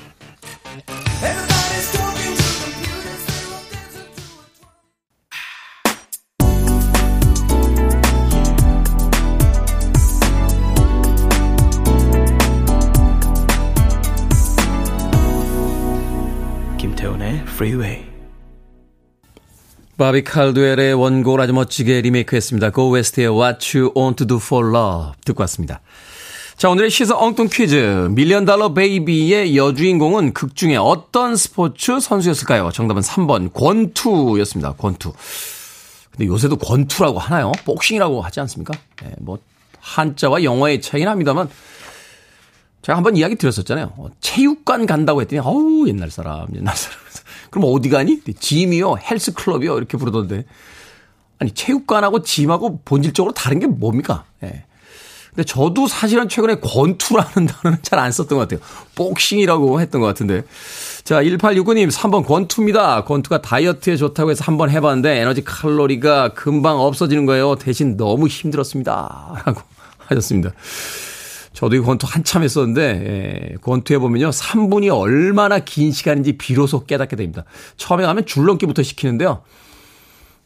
Freeway. 17.57 18.05
바비 19.97 20.25
칼두엘의 20.25 20.93
원곡을 20.93 21.41
아주 21.41 21.55
멋지게 21.55 22.03
리메이크했습니다. 22.03 22.71
Go 22.73 22.95
West의 22.95 23.29
What 23.29 23.79
You 23.79 23.93
Want 23.97 24.17
to 24.19 24.27
Do 24.27 24.37
for 24.37 24.69
Love 24.69 25.13
듣고 25.25 25.41
왔습니다. 25.45 25.81
자, 26.59 26.69
오늘의 26.69 26.91
시사 26.91 27.17
엉뚱 27.17 27.49
퀴즈. 27.51 28.09
밀리언 28.11 28.45
달러 28.45 28.75
베이비의 28.75 29.57
여주인공은 29.57 30.35
극 30.35 30.55
중에 30.55 30.77
어떤 30.77 31.35
스포츠 31.35 31.99
선수였을까요? 31.99 32.73
정답은 32.73 33.01
3번 33.01 33.55
권투였습니다. 33.55 34.73
권투. 34.75 35.15
근데 36.11 36.27
요새도 36.27 36.57
권투라고 36.57 37.19
하나요? 37.19 37.53
복싱이라고 37.65 38.21
하지 38.21 38.41
않습니까? 38.41 38.75
네, 39.03 39.13
뭐 39.19 39.39
한자와 39.81 40.45
영어의 40.45 40.83
차이는 40.83 41.11
합니다만 41.11 41.49
제가 42.83 42.99
한번 42.99 43.17
이야기 43.17 43.35
드렸었잖아요. 43.37 43.95
어, 43.97 44.09
체육관 44.21 44.85
간다고 44.85 45.23
했더니 45.23 45.41
어우 45.41 45.89
옛날 45.89 46.11
사람 46.11 46.49
옛날 46.55 46.77
사람. 46.77 47.06
그럼 47.57 47.71
어디 47.73 47.89
가니? 47.89 48.21
짐이요, 48.39 48.99
헬스클럽이요 48.99 49.79
이렇게 49.79 49.97
부르던데. 49.97 50.45
아니 51.39 51.51
체육관하고 51.53 52.23
짐하고 52.23 52.81
본질적으로 52.85 53.33
다른 53.33 53.59
게 53.61 53.67
뭡니까? 53.67 54.25
예. 54.43 54.65
근데 55.31 55.45
저도 55.45 55.87
사실은 55.87 56.29
최근에 56.29 56.57
권투라는 56.57 57.47
단어는 57.49 57.79
잘 57.83 57.99
안 57.99 58.13
썼던 58.13 58.39
것 58.39 58.49
같아요. 58.49 58.61
복싱이라고 58.95 59.81
했던 59.81 60.03
것 60.03 60.07
같은데. 60.07 60.43
자, 61.05 61.23
1869님, 61.23 61.91
3번 61.91 62.27
권투입니다. 62.27 63.05
권투가 63.05 63.41
다이어트에 63.41 63.97
좋다고 63.97 64.31
해서 64.31 64.45
한번 64.45 64.69
해봤는데 64.71 65.19
에너지 65.19 65.43
칼로리가 65.45 66.35
금방 66.35 66.79
없어지는 66.79 67.25
거예요. 67.25 67.57
대신 67.57 67.97
너무 67.97 68.29
힘들었습니다. 68.29 69.43
라고 69.47 69.63
하셨습니다. 69.99 70.51
저도 71.57 71.75
이 71.75 71.81
권투 71.81 72.07
한참 72.07 72.43
했었는데, 72.43 72.83
예, 72.83 73.57
권투 73.63 73.95
해 73.95 73.99
보면요. 73.99 74.29
3분이 74.29 74.95
얼마나 74.95 75.59
긴 75.59 75.91
시간인지 75.91 76.37
비로소 76.37 76.85
깨닫게 76.85 77.17
됩니다. 77.17 77.45
처음에 77.79 78.05
가면 78.05 78.27
줄넘기부터 78.27 78.83
시키는데요. 78.83 79.43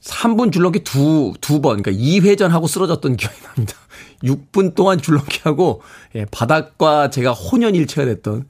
3분 0.03 0.53
줄넘기 0.53 0.85
두, 0.85 1.35
두 1.41 1.61
번, 1.61 1.83
그러니까 1.83 2.01
2회전 2.01 2.51
하고 2.51 2.69
쓰러졌던 2.69 3.17
기억이 3.17 3.37
납니다. 3.43 3.75
6분 4.23 4.77
동안 4.77 5.03
줄넘기 5.03 5.41
하고, 5.43 5.83
예, 6.15 6.27
바닥과 6.27 7.11
제가 7.11 7.33
혼연일체가 7.33 8.05
됐던 8.05 8.47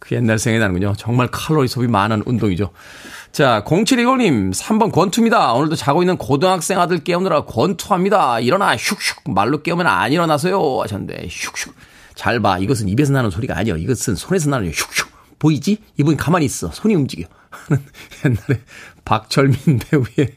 그 0.00 0.16
옛날 0.16 0.38
생각이 0.38 0.58
나는군요. 0.58 0.94
정말 0.96 1.28
칼로리 1.30 1.68
소비 1.68 1.86
많은 1.86 2.22
운동이죠. 2.26 2.72
자, 3.30 3.62
0710님, 3.64 4.52
3번 4.52 4.90
권투입니다. 4.90 5.52
오늘도 5.52 5.76
자고 5.76 6.02
있는 6.02 6.16
고등학생 6.16 6.80
아들 6.80 7.04
깨우느라 7.04 7.44
권투합니다. 7.44 8.40
일어나, 8.40 8.74
슉슉. 8.74 9.30
말로 9.30 9.62
깨우면 9.62 9.86
안 9.86 10.10
일어나서요. 10.10 10.80
하셨는데, 10.82 11.28
슉슉. 11.28 11.72
잘 12.14 12.40
봐. 12.40 12.58
이것은 12.58 12.88
입에서 12.88 13.12
나는 13.12 13.30
소리가 13.30 13.56
아니야. 13.56 13.76
이것은 13.76 14.16
손에서 14.16 14.50
나는 14.50 14.72
슉슉. 14.72 15.06
보이지? 15.38 15.78
입은 15.98 16.16
가만히 16.16 16.46
있어. 16.46 16.70
손이 16.72 16.94
움직여. 16.94 17.26
하는 17.50 17.82
옛날에 18.24 18.60
박철민 19.04 19.58
배우의 19.78 20.36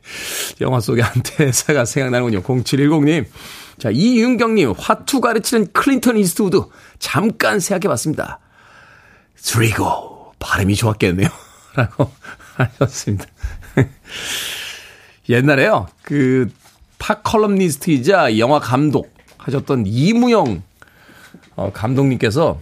영화 0.62 0.80
속의 0.80 1.04
한 1.04 1.24
대사가 1.24 1.86
생각나는군요. 1.86 2.44
0710님. 2.44 3.26
자, 3.80 3.90
이윤경님, 3.92 4.74
화투 4.78 5.22
가르치는 5.22 5.68
클린트 5.74 6.18
이스트우드. 6.18 6.62
잠깐 7.00 7.60
생각해 7.60 7.90
봤습니다. 7.90 8.40
Three 9.44 10.00
고, 10.00 10.34
발음이 10.40 10.76
좋았겠네요. 10.76 11.30
라고 11.76 12.12
하셨습니다. 12.56 13.26
옛날에요, 15.30 15.88
그, 16.02 16.50
팝컬럼니스트이자 17.00 18.38
영화 18.38 18.60
감독 18.60 19.14
하셨던 19.38 19.84
이무영 19.86 20.64
어, 21.56 21.72
감독님께서 21.74 22.60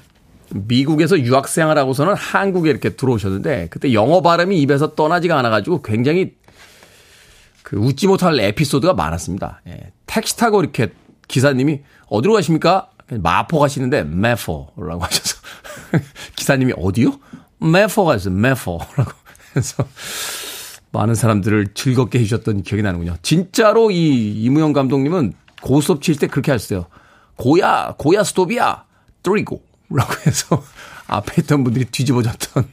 미국에서 0.54 1.20
유학생활 1.20 1.78
하고서는 1.78 2.16
한국에 2.16 2.70
이렇게 2.70 2.90
들어오셨는데 2.90 3.68
그때 3.70 3.94
영어 3.94 4.22
발음이 4.22 4.60
입에서 4.62 4.96
떠나지가 4.96 5.38
않아가지고 5.40 5.82
굉장히 5.82 6.36
그 7.64 7.78
웃지 7.78 8.08
못할 8.08 8.38
에피소드가 8.40 8.94
많았습니다. 8.94 9.62
예, 9.68 9.92
택시 10.08 10.36
타고 10.36 10.62
이렇게 10.62 10.90
기사님이 11.28 11.82
어디로 12.08 12.34
가십니까? 12.34 12.90
마포 13.10 13.60
가시는데 13.60 14.04
메포라고 14.04 15.04
하셔서 15.04 15.41
기사님이 16.36 16.74
어디요? 16.78 17.20
메포 17.60 18.06
가셨어요. 18.06 18.34
메포라고 18.34 19.12
해서 19.56 19.86
많은 20.92 21.16
사람들을 21.16 21.74
즐겁게 21.74 22.20
해주셨던 22.20 22.64
기억이 22.64 22.84
나는군요. 22.84 23.16
진짜로 23.22 23.92
이 23.92 24.44
이무영 24.44 24.74
감독님은 24.74 25.34
고스톱 25.62 26.02
칠때 26.02 26.28
그렇게 26.28 26.52
하셨어요. 26.52 26.88
고야, 27.36 27.96
고야 27.98 28.24
스톱이야. 28.24 28.86
Three 29.24 29.49
고. 29.49 29.64
라고 29.90 30.14
해서 30.26 30.64
앞에 31.08 31.42
있던 31.42 31.64
분들이 31.64 31.86
뒤집어졌던 31.86 32.68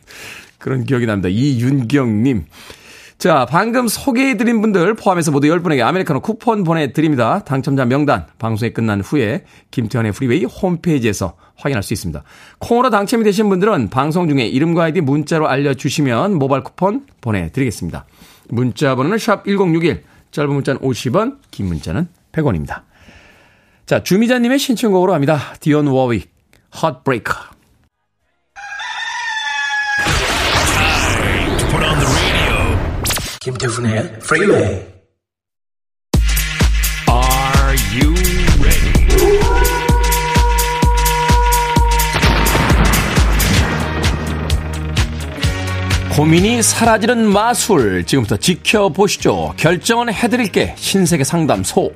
그런 0.58 0.84
기억이 0.84 1.06
납니다. 1.06 1.28
이윤경님. 1.28 2.46
자, 3.18 3.46
방금 3.50 3.88
소개해드린 3.88 4.60
분들 4.60 4.94
포함해서 4.94 5.32
모두 5.32 5.48
10분에게 5.48 5.84
아메리카노 5.84 6.20
쿠폰 6.20 6.62
보내드립니다. 6.62 7.40
당첨자 7.40 7.84
명단 7.84 8.26
방송이 8.38 8.72
끝난 8.72 9.00
후에 9.00 9.44
김태훈의 9.72 10.12
프리웨이 10.12 10.44
홈페이지에서 10.44 11.34
확인할 11.56 11.82
수 11.82 11.92
있습니다. 11.94 12.22
콩으로 12.60 12.90
당첨이 12.90 13.24
되신 13.24 13.48
분들은 13.48 13.90
방송 13.90 14.28
중에 14.28 14.46
이름과 14.46 14.84
아이디 14.84 15.00
문자로 15.00 15.48
알려주시면 15.48 16.34
모바일 16.34 16.62
쿠폰 16.62 17.06
보내드리겠습니다. 17.20 18.04
문자 18.50 18.94
번호는 18.94 19.18
샵 19.18 19.44
1061, 19.44 20.04
짧은 20.30 20.54
문자는 20.54 20.80
50원, 20.80 21.38
긴 21.50 21.66
문자는 21.66 22.06
100원입니다. 22.30 22.82
자, 23.84 24.00
주미자님의 24.04 24.60
신청곡으로 24.60 25.12
합니다. 25.12 25.40
디온 25.58 25.88
워윅, 25.88 26.28
Heartbreaker. 26.72 27.57
김태훈의 33.48 34.00
Freeway. 34.16 34.86
Are 37.08 37.76
you 37.94 38.12
ready? 38.60 38.92
고민이 46.14 46.62
사라지는 46.62 47.26
마술 47.32 48.04
지금부터 48.04 48.36
지켜보시죠. 48.36 49.54
결정은 49.56 50.12
해드릴게 50.12 50.74
신세계 50.76 51.24
상담소. 51.24 51.94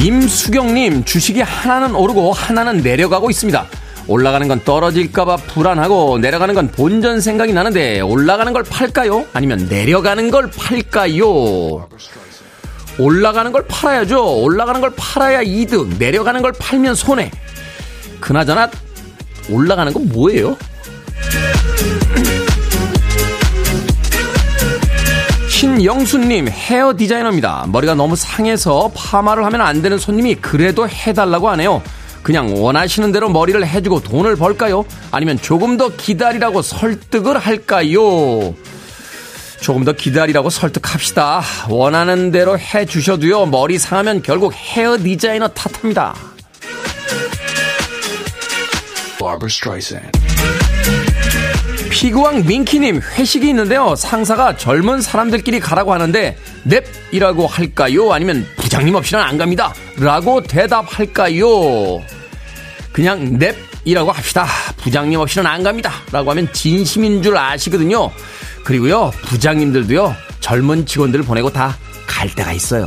임수경님 0.00 1.04
주식이 1.04 1.40
하나는 1.40 1.96
오르고 1.96 2.32
하나는 2.32 2.82
내려가고 2.82 3.30
있습니다. 3.30 3.79
올라가는 4.10 4.46
건 4.48 4.60
떨어질까봐 4.64 5.36
불안하고 5.36 6.18
내려가는 6.18 6.56
건 6.56 6.68
본전 6.68 7.20
생각이 7.20 7.52
나는데 7.52 8.00
올라가는 8.00 8.52
걸 8.52 8.64
팔까요? 8.64 9.24
아니면 9.32 9.68
내려가는 9.70 10.32
걸 10.32 10.50
팔까요? 10.50 11.86
올라가는 12.98 13.52
걸 13.52 13.64
팔아야죠. 13.68 14.42
올라가는 14.42 14.80
걸 14.80 14.92
팔아야 14.96 15.42
이득. 15.42 15.90
내려가는 16.00 16.42
걸 16.42 16.50
팔면 16.58 16.96
손해. 16.96 17.30
그나저나 18.18 18.68
올라가는 19.48 19.92
건 19.92 20.08
뭐예요? 20.08 20.56
신영수님 25.48 26.48
헤어 26.48 26.96
디자이너입니다. 26.96 27.66
머리가 27.68 27.94
너무 27.94 28.16
상해서 28.16 28.90
파마를 28.92 29.44
하면 29.44 29.60
안 29.60 29.82
되는 29.82 29.98
손님이 29.98 30.34
그래도 30.34 30.88
해달라고 30.88 31.48
하네요. 31.50 31.80
그냥 32.22 32.62
원하시는 32.62 33.12
대로 33.12 33.28
머리를 33.28 33.66
해주고 33.66 34.02
돈을 34.02 34.36
벌까요? 34.36 34.84
아니면 35.10 35.38
조금 35.40 35.76
더 35.76 35.88
기다리라고 35.88 36.62
설득을 36.62 37.38
할까요? 37.38 38.54
조금 39.60 39.84
더 39.84 39.92
기다리라고 39.92 40.48
설득합시다. 40.50 41.42
원하는 41.68 42.30
대로 42.30 42.58
해주셔도요, 42.58 43.46
머리 43.46 43.78
상하면 43.78 44.22
결국 44.22 44.54
헤어 44.54 44.96
디자이너 44.96 45.48
탓합니다. 45.48 46.14
피구왕 51.90 52.46
민키님 52.46 53.00
회식이 53.00 53.48
있는데요. 53.50 53.94
상사가 53.96 54.56
젊은 54.56 55.02
사람들끼리 55.02 55.60
가라고 55.60 55.92
하는데 55.92 56.36
넵이라고 57.12 57.46
할까요? 57.46 58.12
아니면 58.12 58.46
부장님 58.70 58.94
없이는 58.94 59.20
안 59.20 59.36
갑니다. 59.36 59.74
라고 59.98 60.40
대답할까요? 60.40 62.00
그냥 62.92 63.36
넵이라고 63.84 64.12
합시다. 64.12 64.46
부장님 64.76 65.18
없이는 65.18 65.44
안 65.44 65.64
갑니다. 65.64 65.90
라고 66.12 66.30
하면 66.30 66.52
진심인 66.52 67.20
줄 67.20 67.36
아시거든요. 67.36 68.12
그리고요, 68.62 69.10
부장님들도요, 69.22 70.14
젊은 70.38 70.86
직원들을 70.86 71.24
보내고 71.24 71.50
다 71.50 71.76
갈 72.06 72.28
때가 72.32 72.52
있어요. 72.52 72.86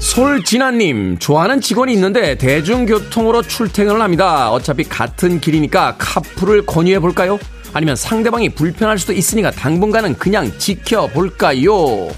솔진아님, 0.00 1.18
좋아하는 1.18 1.60
직원이 1.60 1.92
있는데 1.92 2.36
대중교통으로 2.36 3.42
출퇴근을 3.42 4.00
합니다. 4.00 4.50
어차피 4.50 4.84
같은 4.84 5.40
길이니까 5.40 5.94
카풀을 5.98 6.66
권유해 6.66 6.98
볼까요? 6.98 7.38
아니면 7.72 7.96
상대방이 7.96 8.50
불편할 8.50 8.98
수도 8.98 9.12
있으니까 9.12 9.50
당분간은 9.50 10.18
그냥 10.18 10.50
지켜볼까요? 10.58 12.08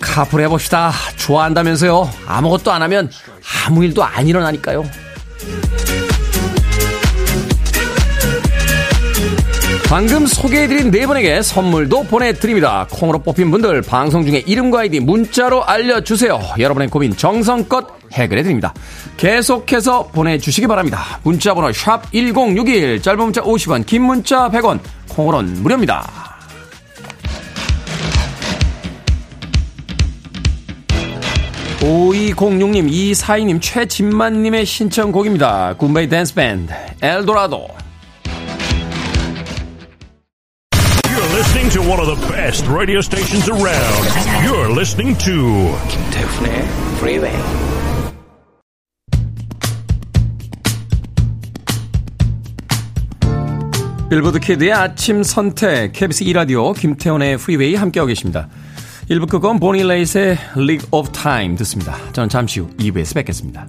카풀 0.00 0.40
해봅시다. 0.42 0.92
좋아한다면서요. 1.16 2.08
아무것도 2.26 2.72
안 2.72 2.82
하면 2.82 3.10
아무 3.66 3.84
일도 3.84 4.02
안 4.04 4.26
일어나니까요. 4.26 4.84
방금 9.88 10.26
소개해드린 10.26 10.90
네 10.90 11.06
분에게 11.06 11.40
선물도 11.40 12.04
보내드립니다. 12.04 12.86
콩으로 12.90 13.20
뽑힌 13.20 13.50
분들 13.50 13.80
방송 13.80 14.26
중에 14.26 14.42
이름과 14.46 14.80
아이디 14.80 15.00
문자로 15.00 15.64
알려주세요. 15.64 16.38
여러분의 16.58 16.88
고민 16.88 17.16
정성껏 17.16 17.86
해결해드립니다. 18.12 18.74
계속해서 19.18 20.06
보내주시기 20.06 20.66
바랍니다. 20.66 21.20
문자번호 21.24 21.72
샵 21.72 22.10
1061, 22.12 23.02
짧은 23.02 23.18
문자 23.18 23.42
50원, 23.42 23.84
긴 23.84 24.02
문자 24.02 24.48
100원, 24.48 24.78
콩으로는 25.10 25.62
무료입니다. 25.62 26.28
5206님, 31.80 32.88
이사이님, 32.90 33.60
최진만님의 33.60 34.64
신청곡입니다. 34.64 35.74
굿바이 35.76 36.08
댄스 36.08 36.34
밴드, 36.34 36.72
엘도라도. 37.02 37.68
listening 41.38 41.70
to 41.70 41.80
one 41.80 42.00
of 42.00 42.06
the 42.06 42.28
best 42.28 42.66
radio 42.66 43.00
stations 43.00 43.48
around. 43.48 44.04
You're 44.42 44.74
listening 44.74 45.16
to 45.18 45.76
김태훈의 45.88 46.66
Freeway. 46.98 47.67
빌보드 54.10 54.40
kid의 54.40 54.72
아침 54.72 55.22
선택 55.22 55.92
KBS 55.92 56.24
2라디오 56.24 56.74
김태훈의 56.74 57.36
프리웨이 57.36 57.74
함께하고 57.74 58.06
계십니다. 58.06 58.48
1부 59.10 59.28
끝곡 59.28 59.60
보니 59.60 59.82
레이트의 59.82 60.38
Nick 60.56 60.88
of 60.92 61.12
Time 61.12 61.56
듣습니다. 61.58 61.94
저는 62.12 62.30
잠시 62.30 62.60
후 62.60 62.70
2부에서 62.78 63.14
뵙겠습니다. 63.16 63.66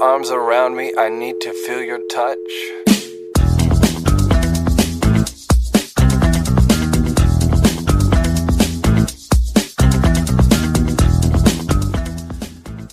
Arms 0.00 0.30
around 0.30 0.76
me. 0.76 0.92
I 0.98 1.08
need 1.08 1.40
to 1.40 1.52
feel 1.64 1.82
your 1.82 2.00
touch. 2.08 2.36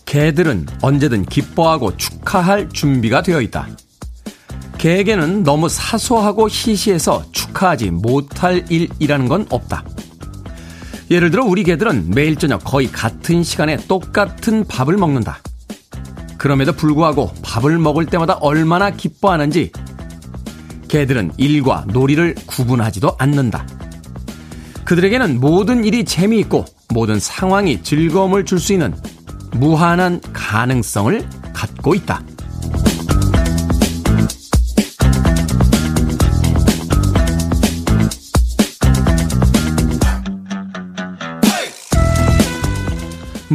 개들은 0.06 0.68
언제든 0.82 1.26
기뻐하고 1.26 1.98
축하할 1.98 2.70
준비가 2.70 3.24
되어 3.24 3.42
있다. 3.42 3.68
개에게는 4.78 5.44
너무 5.44 5.70
사소하고 5.70 6.50
시시해서 6.50 7.24
축하하지 7.32 7.90
못할 7.92 8.64
일이라는 8.70 9.28
건 9.28 9.48
없다. 9.50 9.84
예를 11.10 11.32
들어 11.32 11.44
우리 11.44 11.64
개들은 11.64 12.12
매일 12.12 12.36
저녁 12.36 12.64
거의 12.64 12.92
같은 12.92 13.44
시간에 13.44 13.78
똑같은 13.88 14.66
밥을 14.66 14.98
먹는다. 14.98 15.40
그럼에도 16.44 16.74
불구하고 16.74 17.32
밥을 17.42 17.78
먹을 17.78 18.06
때마다 18.06 18.34
얼마나 18.34 18.90
기뻐하는지 18.90 19.72
개들은 20.90 21.32
일과 21.38 21.86
놀이를 21.88 22.36
구분하지도 22.46 23.16
않는다. 23.18 23.66
그들에게는 24.84 25.40
모든 25.40 25.86
일이 25.86 26.04
재미있고 26.04 26.66
모든 26.94 27.18
상황이 27.18 27.82
즐거움을 27.82 28.44
줄 28.44 28.60
수 28.60 28.74
있는 28.74 28.94
무한한 29.54 30.20
가능성을 30.34 31.30
갖고 31.54 31.96
있다. 31.96 32.22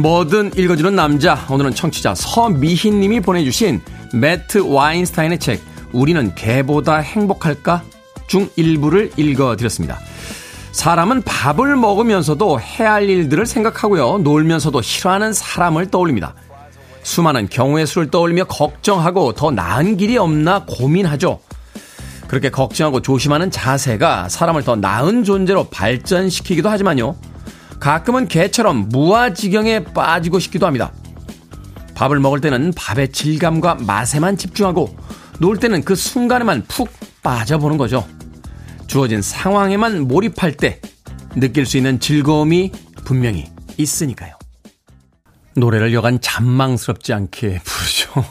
뭐든 0.01 0.51
읽어주는 0.55 0.95
남자. 0.95 1.45
오늘은 1.49 1.75
청취자 1.75 2.15
서미희님이 2.15 3.19
보내주신 3.19 3.81
매트 4.13 4.59
와인스타인의 4.59 5.39
책 5.39 5.61
우리는 5.91 6.33
개보다 6.35 6.97
행복할까? 6.97 7.83
중 8.27 8.49
일부를 8.55 9.11
읽어드렸습니다. 9.17 9.99
사람은 10.71 11.23
밥을 11.23 11.75
먹으면서도 11.75 12.61
해야 12.61 12.93
할 12.93 13.09
일들을 13.09 13.45
생각하고요. 13.45 14.19
놀면서도 14.19 14.81
싫어하는 14.81 15.33
사람을 15.33 15.87
떠올립니다. 15.87 16.35
수많은 17.03 17.49
경우의 17.49 17.87
수를 17.87 18.11
떠올리며 18.11 18.45
걱정하고 18.45 19.33
더 19.33 19.51
나은 19.51 19.97
길이 19.97 20.17
없나 20.17 20.63
고민하죠. 20.65 21.39
그렇게 22.27 22.51
걱정하고 22.51 23.01
조심하는 23.01 23.49
자세가 23.49 24.29
사람을 24.29 24.63
더 24.63 24.75
나은 24.75 25.23
존재로 25.23 25.65
발전시키기도 25.65 26.69
하지만요. 26.69 27.15
가끔은 27.79 28.27
개처럼 28.27 28.89
무아지경에 28.89 29.85
빠지고 29.85 30.39
싶기도 30.39 30.65
합니다. 30.65 30.91
밥을 31.95 32.19
먹을 32.19 32.41
때는 32.41 32.73
밥의 32.75 33.11
질감과 33.11 33.75
맛에만 33.75 34.37
집중하고 34.37 34.95
놀 35.39 35.57
때는 35.57 35.83
그 35.83 35.95
순간에만 35.95 36.65
푹 36.67 36.89
빠져보는 37.23 37.77
거죠. 37.77 38.07
주어진 38.87 39.21
상황에만 39.21 40.07
몰입할 40.07 40.53
때 40.53 40.81
느낄 41.35 41.65
수 41.65 41.77
있는 41.77 41.99
즐거움이 41.99 42.71
분명히 43.05 43.45
있으니까요. 43.77 44.35
노래를 45.55 45.93
여간 45.93 46.19
잔망스럽지 46.21 47.13
않게 47.13 47.61
부르죠. 47.63 48.25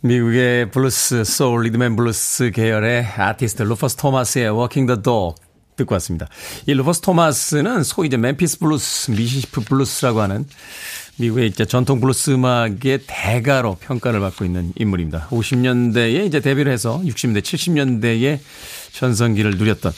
미국의 0.00 0.70
블루스, 0.70 1.24
소울, 1.24 1.64
리듬 1.64 1.85
앤 1.85 1.96
블루스 1.96 2.50
계열의 2.52 3.06
아티스트 3.16 3.62
루퍼스 3.62 3.96
토마스의 3.96 4.50
Walking 4.50 4.86
the 4.86 5.02
Dog 5.02 5.45
듣고 5.76 5.94
왔습니다. 5.94 6.28
이 6.66 6.74
루퍼스 6.74 7.00
토마스는 7.02 7.84
소위 7.84 8.08
이제 8.08 8.16
멤피스 8.16 8.58
블루스, 8.58 9.12
미시시피 9.12 9.62
블루스라고 9.62 10.20
하는 10.20 10.46
미국의 11.18 11.48
이제 11.48 11.64
전통 11.64 12.00
블루스 12.00 12.32
음악의 12.32 13.00
대가로 13.06 13.76
평가를 13.76 14.20
받고 14.20 14.44
있는 14.44 14.72
인물입니다. 14.76 15.28
50년대에 15.30 16.26
이제 16.26 16.40
데뷔를 16.40 16.72
해서 16.72 17.00
60년대, 17.04 17.40
70년대에 17.40 18.38
전성기를 18.92 19.52
누렸던 19.52 19.92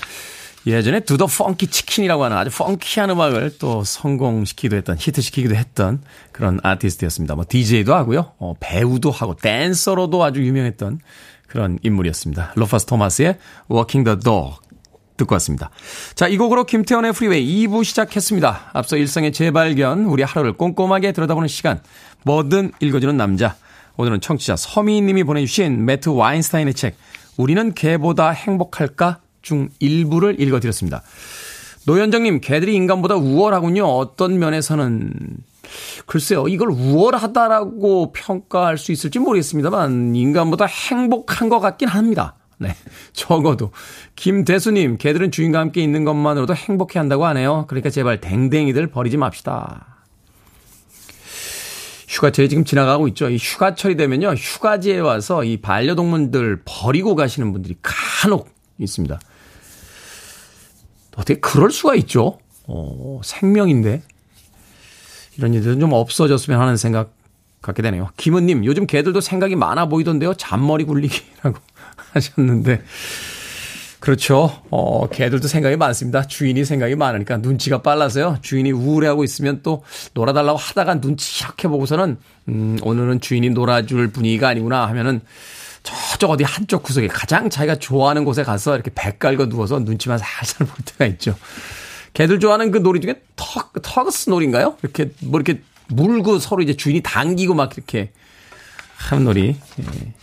예전에 0.66 1.00
Do 1.00 1.11
the 1.11 1.26
Funky 1.26 1.68
Chicken이라고 1.68 2.24
하는 2.24 2.36
아주 2.36 2.50
펑키한 2.50 3.10
음악을 3.10 3.58
또 3.58 3.84
성공시키기도 3.84 4.76
했던 4.76 4.96
히트시키기도 4.98 5.54
했던 5.54 6.02
그런 6.32 6.60
아티스트였습니다. 6.62 7.36
뭐 7.36 7.44
DJ도 7.48 7.94
하고요. 7.94 8.32
어, 8.38 8.54
배우도 8.60 9.10
하고 9.10 9.34
댄서로도 9.34 10.22
아주 10.22 10.44
유명했던 10.44 11.00
그런 11.46 11.78
인물이었습니다. 11.82 12.52
루퍼스 12.56 12.86
토마스의 12.86 13.38
Walking 13.70 14.04
the 14.04 14.20
Dog 14.20 14.67
듣고 15.18 15.34
왔습니다. 15.34 15.68
자, 16.14 16.26
이 16.26 16.38
곡으로 16.38 16.64
김태훈의 16.64 17.12
프리웨이 17.12 17.66
2부 17.66 17.84
시작했습니다. 17.84 18.70
앞서 18.72 18.96
일상의 18.96 19.32
재발견, 19.32 20.06
우리 20.06 20.22
하루를 20.22 20.54
꼼꼼하게 20.54 21.12
들여다보는 21.12 21.48
시간, 21.48 21.80
뭐든 22.24 22.72
읽어주는 22.80 23.14
남자. 23.16 23.56
오늘은 23.98 24.22
청취자 24.22 24.56
서미님이 24.56 25.24
보내주신 25.24 25.84
매트 25.84 26.08
와인스타인의 26.08 26.72
책, 26.72 26.96
우리는 27.36 27.74
개보다 27.74 28.30
행복할까? 28.30 29.18
중 29.42 29.68
일부를 29.78 30.40
읽어드렸습니다. 30.40 31.02
노현정님, 31.86 32.40
개들이 32.40 32.74
인간보다 32.74 33.14
우월하군요. 33.16 33.84
어떤 33.84 34.38
면에서는 34.38 35.12
글쎄요, 36.06 36.48
이걸 36.48 36.70
우월하다라고 36.70 38.12
평가할 38.12 38.78
수 38.78 38.92
있을지 38.92 39.18
모르겠습니다만 39.18 40.14
인간보다 40.14 40.66
행복한 40.66 41.48
것 41.48 41.60
같긴 41.60 41.88
합니다. 41.88 42.34
네. 42.60 42.74
적어도. 43.12 43.70
김대수님, 44.16 44.98
개들은 44.98 45.30
주인과 45.30 45.60
함께 45.60 45.80
있는 45.80 46.04
것만으로도 46.04 46.54
행복해 46.54 46.98
한다고 46.98 47.24
하네요. 47.26 47.66
그러니까 47.68 47.90
제발 47.90 48.20
댕댕이들 48.20 48.88
버리지 48.88 49.16
맙시다. 49.16 49.98
휴가철이 52.08 52.48
지금 52.48 52.64
지나가고 52.64 53.06
있죠. 53.08 53.28
이 53.28 53.36
휴가철이 53.36 53.96
되면요. 53.96 54.30
휴가지에 54.30 54.98
와서 54.98 55.44
이 55.44 55.58
반려동물들 55.58 56.62
버리고 56.64 57.14
가시는 57.14 57.52
분들이 57.52 57.76
간혹 57.82 58.50
있습니다. 58.78 59.20
어떻게 61.16 61.38
그럴 61.38 61.70
수가 61.70 61.94
있죠? 61.96 62.38
어, 62.66 63.20
생명인데. 63.22 64.02
이런 65.36 65.54
일들은 65.54 65.78
좀 65.78 65.92
없어졌으면 65.92 66.60
하는 66.60 66.76
생각 66.76 67.12
갖게 67.60 67.82
되네요. 67.82 68.08
김은님, 68.16 68.64
요즘 68.64 68.86
개들도 68.86 69.20
생각이 69.20 69.54
많아 69.54 69.86
보이던데요. 69.86 70.34
잔머리 70.34 70.84
굴리기라고 70.84 71.58
하셨는데. 72.12 72.82
그렇죠. 74.00 74.62
어, 74.70 75.08
개들도 75.08 75.48
생각이 75.48 75.76
많습니다. 75.76 76.22
주인이 76.22 76.64
생각이 76.64 76.94
많으니까 76.94 77.38
눈치가 77.38 77.82
빨라서요. 77.82 78.38
주인이 78.42 78.70
우울해하고 78.70 79.24
있으면 79.24 79.60
또 79.62 79.82
놀아달라고 80.14 80.56
하다가 80.56 81.00
눈치 81.00 81.42
샥해 81.44 81.68
보고서는, 81.68 82.16
음, 82.48 82.78
오늘은 82.82 83.20
주인이 83.20 83.50
놀아줄 83.50 84.12
분위기가 84.12 84.48
아니구나 84.48 84.86
하면은 84.88 85.20
저쪽 85.82 86.30
어디 86.30 86.44
한쪽 86.44 86.82
구석에 86.82 87.08
가장 87.08 87.50
자기가 87.50 87.76
좋아하는 87.76 88.24
곳에 88.24 88.42
가서 88.42 88.74
이렇게 88.74 88.90
배 88.94 89.16
깔고 89.18 89.48
누워서 89.48 89.78
눈치만 89.80 90.18
살살 90.18 90.66
볼 90.66 90.76
때가 90.84 91.06
있죠. 91.12 91.34
개들 92.14 92.40
좋아하는 92.40 92.70
그 92.70 92.78
놀이 92.78 93.00
중에 93.00 93.22
턱, 93.36 93.72
터그스 93.82 94.30
놀인가요? 94.30 94.76
이렇게 94.82 95.10
뭐 95.20 95.40
이렇게 95.40 95.62
물고 95.88 96.38
서로 96.38 96.62
이제 96.62 96.74
주인이 96.74 97.00
당기고 97.02 97.54
막 97.54 97.76
이렇게 97.76 98.12
하는 98.96 99.24
놀이. 99.24 99.56
예. 99.80 100.14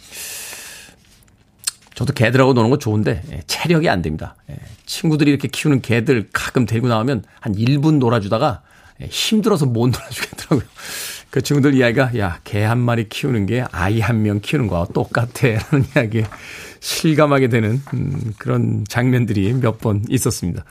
저도 1.95 2.13
개들하고 2.13 2.53
노는 2.53 2.69
거 2.69 2.77
좋은데 2.77 3.23
예, 3.31 3.41
체력이 3.47 3.89
안 3.89 4.01
됩니다. 4.01 4.36
예, 4.49 4.55
친구들이 4.86 5.31
이렇게 5.31 5.47
키우는 5.47 5.81
개들 5.81 6.27
가끔 6.34 6.65
데리고 6.65 6.88
나오면 6.88 7.23
한 7.39 7.55
1분 7.55 7.97
놀아주다가 7.99 8.62
예, 9.01 9.08
힘들어서 9.08 9.65
못 9.65 9.88
놀아주겠더라고요. 9.91 10.67
그 11.31 11.41
친구들 11.41 11.73
이야기가 11.73 12.17
야 12.17 12.39
개 12.45 12.63
한 12.63 12.77
마리 12.79 13.10
키우는 13.10 13.45
게 13.45 13.63
아이 13.71 13.99
한 13.99 14.21
명 14.21 14.39
키우는 14.41 14.67
거와 14.67 14.88
똑같아라는 14.93 15.86
이야기에 15.95 16.25
실감하게 16.79 17.47
되는 17.49 17.81
음, 17.93 18.34
그런 18.38 18.86
장면들이 18.88 19.53
몇 19.53 19.79
번 19.79 20.03
있었습니다. 20.10 20.63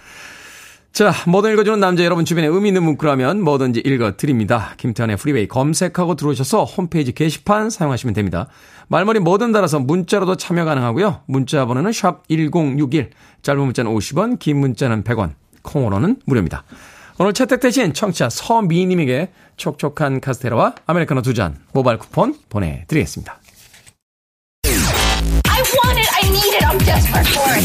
자, 0.92 1.12
뭐든 1.26 1.52
읽어주는 1.54 1.80
남자 1.80 2.04
여러분 2.04 2.24
주변에 2.24 2.46
의미 2.46 2.68
있는 2.68 2.84
문구라면 2.84 3.42
뭐든지 3.42 3.80
읽어드립니다. 3.80 4.74
김태훈의 4.76 5.16
프리웨이 5.16 5.48
검색하고 5.48 6.14
들어오셔서 6.14 6.64
홈페이지 6.64 7.12
게시판 7.12 7.68
사용하시면 7.68 8.14
됩니다. 8.14 8.46
말머리 8.88 9.18
뭐든 9.20 9.52
달아서 9.52 9.80
문자로도 9.80 10.36
참여 10.36 10.64
가능하고요. 10.64 11.20
문자 11.26 11.64
번호는 11.66 11.92
샵 11.92 12.26
1061, 12.28 13.10
짧은 13.42 13.60
문자는 13.60 13.90
50원, 13.94 14.38
긴 14.38 14.58
문자는 14.58 15.04
100원, 15.04 15.32
콩으로는 15.62 16.16
무료입니다. 16.26 16.64
오늘 17.18 17.32
채택되신 17.32 17.92
청취자 17.94 18.28
서미님에게 18.28 19.30
촉촉한 19.56 20.20
카스테라와 20.20 20.74
아메리카노 20.86 21.22
두 21.22 21.32
잔 21.34 21.56
모바일 21.72 21.98
쿠폰 21.98 22.34
보내드리겠습니다. 22.48 23.38
I 24.66 25.62
want 25.62 26.00
it, 26.00 26.08
I 26.12 26.28
need 26.28 26.54
it, 26.56 26.64
I'm 26.66 26.78
desperate 26.84 27.28
for 27.28 27.52
it. 27.54 27.64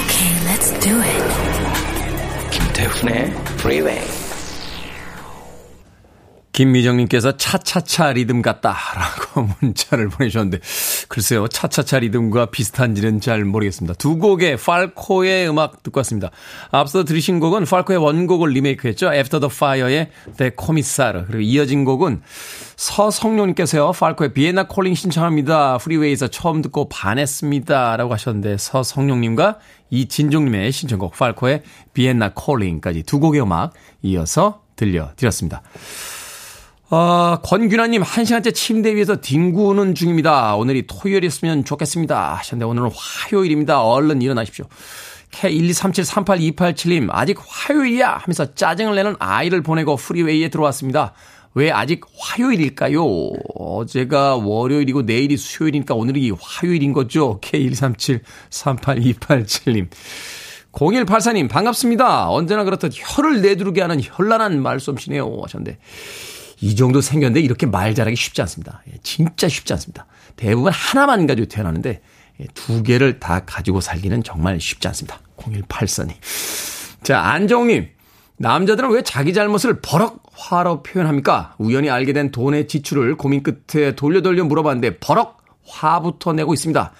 Okay, 0.00 0.30
let's 0.46 0.72
do 0.80 0.96
it. 1.02 2.50
김태훈의 2.50 3.32
Freeway. 3.60 4.00
김미정님께서 6.52 7.36
차차차 7.36 8.12
리듬 8.12 8.42
같다라고 8.42 9.48
문자를 9.60 10.08
보내주셨는데 10.08 10.58
글쎄요 11.08 11.46
차차차 11.48 12.00
리듬과 12.00 12.46
비슷한지는 12.46 13.20
잘 13.20 13.44
모르겠습니다. 13.44 13.94
두 13.94 14.18
곡의 14.18 14.56
팔코의 14.56 15.48
음악 15.48 15.82
듣고 15.82 15.98
왔습니다. 16.00 16.30
앞서 16.70 17.04
들으신 17.04 17.38
곡은 17.40 17.64
팔코의 17.64 17.98
원곡을 17.98 18.50
리메이크했죠. 18.50 19.12
After 19.12 19.40
the 19.40 19.50
Fire의 19.54 20.10
The 20.36 20.52
Commissar 20.58 21.26
그리고 21.26 21.40
이어진 21.40 21.84
곡은 21.84 22.22
서성룡님께서요 22.76 23.92
팔코의 23.92 24.32
비엔나 24.32 24.66
콜링 24.66 24.94
신청합니다. 24.94 25.78
프리웨이에서 25.78 26.28
처음 26.28 26.62
듣고 26.62 26.88
반했습니다. 26.88 27.96
라고 27.96 28.12
하셨는데 28.12 28.56
서성룡님과 28.56 29.58
이진종님의 29.90 30.72
신청곡 30.72 31.12
팔코의 31.16 31.62
비엔나 31.94 32.32
콜링까지 32.34 33.04
두 33.04 33.20
곡의 33.20 33.42
음악 33.42 33.72
이어서 34.02 34.62
들려드렸습니다. 34.76 35.62
어, 36.92 37.38
권균아님, 37.42 38.02
한 38.02 38.24
시간째 38.24 38.50
침대 38.50 38.96
위에서 38.96 39.20
뒹구는 39.20 39.94
중입니다. 39.94 40.56
오늘이 40.56 40.88
토요일이었으면 40.88 41.64
좋겠습니다. 41.64 42.34
하셨는데, 42.34 42.68
오늘은 42.68 42.90
화요일입니다. 42.92 43.84
얼른 43.84 44.22
일어나십시오. 44.22 44.64
K123738287님, 45.30 47.06
아직 47.12 47.38
화요일이야! 47.40 48.18
하면서 48.22 48.54
짜증을 48.54 48.96
내는 48.96 49.14
아이를 49.20 49.62
보내고 49.62 49.94
프리웨이에 49.94 50.48
들어왔습니다. 50.48 51.12
왜 51.54 51.70
아직 51.70 52.00
화요일일까요? 52.18 53.04
어제가 53.54 54.34
월요일이고 54.36 55.02
내일이 55.02 55.36
수요일이니까 55.36 55.94
오늘이 55.94 56.32
화요일인 56.40 56.92
거죠? 56.92 57.38
K137382887님. 57.40 59.86
0184님, 60.72 61.48
반갑습니다. 61.48 62.30
언제나 62.30 62.64
그렇듯 62.64 62.90
혀를 62.94 63.42
내두르게 63.42 63.80
하는 63.80 64.00
현란한 64.00 64.60
말솜씨네요. 64.60 65.38
하셨는데. 65.40 65.78
이 66.60 66.76
정도 66.76 67.00
생겼는데 67.00 67.40
이렇게 67.40 67.66
말 67.66 67.94
잘하기 67.94 68.16
쉽지 68.16 68.40
않습니다. 68.42 68.82
예, 68.92 68.98
진짜 69.02 69.48
쉽지 69.48 69.72
않습니다. 69.74 70.06
대부분 70.36 70.72
하나만 70.72 71.26
가지고 71.26 71.48
태어나는데 71.48 72.02
예, 72.40 72.46
두 72.54 72.82
개를 72.82 73.18
다 73.20 73.44
가지고 73.44 73.80
살기는 73.80 74.22
정말 74.22 74.60
쉽지 74.60 74.88
않습니다. 74.88 75.20
0184님. 75.36 76.12
자, 77.02 77.20
안정님. 77.20 77.88
남자들은 78.36 78.90
왜 78.90 79.02
자기 79.02 79.34
잘못을 79.34 79.80
버럭 79.80 80.22
화로 80.32 80.82
표현합니까? 80.82 81.54
우연히 81.58 81.90
알게 81.90 82.14
된 82.14 82.30
돈의 82.30 82.68
지출을 82.68 83.16
고민 83.16 83.42
끝에 83.42 83.94
돌려 83.94 84.22
돌려 84.22 84.44
물어봤는데 84.44 84.98
버럭 84.98 85.42
화부터 85.66 86.32
내고 86.32 86.54
있습니다. 86.54 86.92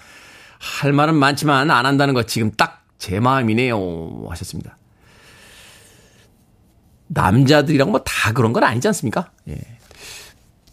할 0.59 0.93
말은 0.93 1.15
많지만 1.15 1.71
안 1.71 1.85
한다는 1.87 2.13
거 2.13 2.23
지금 2.23 2.51
딱 2.51 2.81
제 3.01 3.19
마음이네요. 3.19 4.27
하셨습니다. 4.29 4.77
남자들이랑 7.13 7.91
뭐 7.91 8.01
다 8.03 8.31
그런 8.33 8.53
건 8.53 8.63
아니지 8.63 8.87
않습니까? 8.87 9.31
예. 9.49 9.57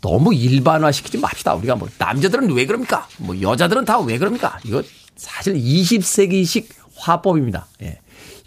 너무 0.00 0.32
일반화시키지 0.34 1.18
맙시다. 1.18 1.54
우리가 1.54 1.74
뭐 1.76 1.88
남자들은 1.98 2.52
왜 2.52 2.66
그럽니까? 2.66 3.08
뭐 3.18 3.40
여자들은 3.40 3.84
다 3.84 3.98
왜 4.00 4.18
그럽니까? 4.18 4.58
이거 4.64 4.82
사실 5.16 5.54
20세기식 5.54 6.66
화법입니다. 6.96 7.66
예. 7.82 7.98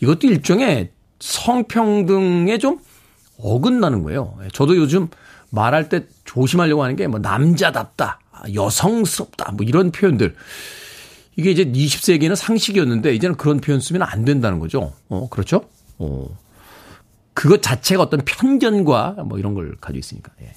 이것도 0.02 0.28
일종의 0.28 0.92
성평등에 1.20 2.58
좀 2.58 2.80
어긋나는 3.38 4.04
거예요. 4.04 4.38
예. 4.44 4.48
저도 4.54 4.78
요즘 4.78 5.10
말할 5.50 5.90
때 5.90 6.06
조심하려고 6.26 6.84
하는 6.84 6.96
게 6.96 7.08
뭐 7.08 7.20
남자답다, 7.20 8.20
여성스럽다, 8.54 9.52
뭐 9.52 9.66
이런 9.66 9.92
표현들. 9.92 10.36
이게 11.36 11.52
이제 11.52 11.66
20세기에는 11.66 12.36
상식이었는데 12.36 13.14
이제는 13.16 13.36
그런 13.36 13.60
표현 13.60 13.80
쓰면 13.82 14.02
안 14.04 14.24
된다는 14.26 14.60
거죠. 14.60 14.94
어, 15.10 15.28
그렇죠? 15.30 15.66
어. 15.98 16.28
그것 17.34 17.62
자체가 17.62 18.04
어떤 18.04 18.22
편견과 18.26 19.24
뭐 19.26 19.40
이런 19.40 19.54
걸 19.54 19.76
가지고 19.80 20.00
있으니까. 20.00 20.32
예. 20.42 20.54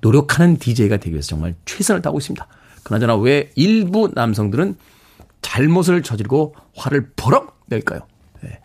노력하는 0.00 0.56
DJ가 0.56 0.98
되기 0.98 1.12
위해서 1.12 1.28
정말 1.28 1.54
최선을 1.64 2.02
다하고 2.02 2.18
있습니다. 2.18 2.46
그나저나 2.82 3.16
왜 3.16 3.50
일부 3.56 4.10
남성들은 4.14 4.76
잘못을 5.40 6.02
저지르고 6.02 6.54
화를 6.76 7.12
버럭 7.16 7.60
낼까요? 7.66 8.00
예. 8.44 8.60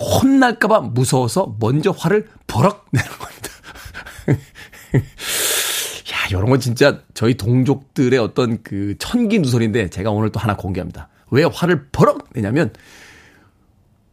혼날까봐 0.00 0.80
무서워서 0.80 1.56
먼저 1.58 1.90
화를 1.90 2.28
버럭 2.46 2.86
내는 2.92 3.08
겁니다. 3.10 3.48
야, 6.12 6.28
이런 6.30 6.46
건 6.46 6.60
진짜 6.60 7.00
저희 7.14 7.34
동족들의 7.36 8.18
어떤 8.18 8.62
그 8.62 8.94
천기 8.98 9.38
누설인데 9.40 9.88
제가 9.88 10.10
오늘 10.10 10.30
또 10.30 10.38
하나 10.38 10.56
공개합니다. 10.56 11.08
왜 11.30 11.44
화를 11.44 11.88
버럭 11.90 12.28
내냐면 12.34 12.72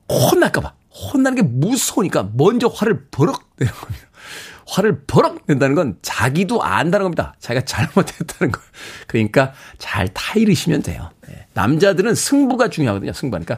혼날까봐. 0.09 0.78
혼나는 0.99 1.35
게 1.35 1.41
무서우니까 1.41 2.29
먼저 2.33 2.67
화를 2.67 3.05
버럭 3.11 3.49
내는 3.57 3.73
겁니다. 3.73 4.07
화를 4.67 5.01
버럭 5.07 5.39
낸다는 5.47 5.75
건 5.75 5.97
자기도 6.01 6.61
안다는 6.63 7.05
겁니다. 7.05 7.33
자기가 7.39 7.65
잘못했다는 7.65 8.51
거. 8.51 8.61
그러니까 9.07 9.53
잘 9.79 10.07
타이르시면 10.09 10.83
돼요. 10.83 11.09
네. 11.27 11.47
남자들은 11.53 12.13
승부가 12.13 12.69
중요하거든요. 12.69 13.13
승부니까 13.13 13.57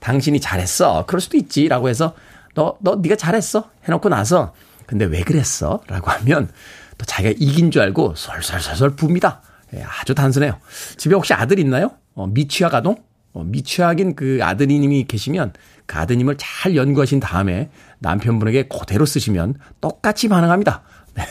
당신이 0.00 0.40
잘했어. 0.40 1.06
그럴 1.06 1.20
수도 1.20 1.36
있지 1.38 1.66
라고 1.68 1.88
해서 1.88 2.14
너 2.54 2.76
너 2.80 2.96
네가 2.96 3.16
잘했어. 3.16 3.70
해놓고 3.84 4.08
나서 4.10 4.52
근데 4.86 5.06
왜 5.06 5.22
그랬어? 5.22 5.80
라고 5.86 6.10
하면 6.10 6.50
또 6.98 7.06
자기가 7.06 7.34
이긴 7.38 7.70
줄 7.70 7.80
알고 7.82 8.14
솔솔솔솔 8.14 8.96
붑니다. 8.96 9.40
네, 9.70 9.82
아주 9.82 10.14
단순해요. 10.14 10.58
집에 10.98 11.14
혹시 11.14 11.32
아들 11.32 11.58
있나요? 11.58 11.92
어, 12.14 12.26
미취학 12.26 12.74
아동? 12.74 12.96
어, 13.32 13.42
미취학인 13.44 14.14
그 14.14 14.38
아드님이 14.42 15.06
계시면 15.08 15.54
그 15.86 15.98
아드님을 15.98 16.36
잘 16.38 16.76
연구하신 16.76 17.20
다음에 17.20 17.70
남편분에게 17.98 18.68
그대로 18.68 19.06
쓰시면 19.06 19.54
똑같이 19.80 20.28
반응합니다. 20.28 20.82
네. 21.14 21.24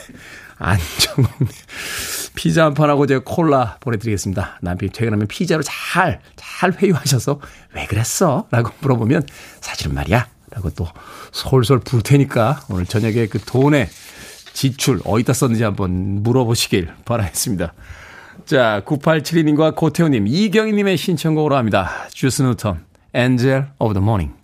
안정홍님. 0.58 1.48
피자 2.34 2.64
한 2.64 2.74
판하고 2.74 3.06
제가 3.06 3.22
콜라 3.24 3.76
보내드리겠습니다. 3.80 4.58
남편이 4.60 4.92
퇴근하면 4.92 5.26
피자로 5.28 5.62
잘, 5.62 6.20
잘 6.36 6.72
회유하셔서 6.72 7.40
왜 7.74 7.86
그랬어? 7.86 8.46
라고 8.50 8.70
물어보면 8.80 9.26
사실은 9.60 9.94
말이야. 9.94 10.26
라고 10.50 10.70
또 10.70 10.86
솔솔 11.32 11.80
부을 11.80 12.02
테니까 12.02 12.62
오늘 12.68 12.86
저녁에 12.86 13.26
그 13.26 13.38
돈의 13.40 13.88
지출 14.52 15.00
어디다 15.04 15.32
썼는지 15.32 15.64
한번 15.64 16.22
물어보시길 16.22 16.92
바라겠습니다. 17.04 17.74
자, 18.46 18.82
9872님과 18.84 19.74
고태호님, 19.74 20.26
이경희님의 20.26 20.96
신청곡으로 20.96 21.56
합니다. 21.56 21.90
주스 22.10 22.42
누턴, 22.42 22.84
Angel 23.14 23.66
of 23.78 23.94
the 23.94 24.02
Morning. 24.02 24.43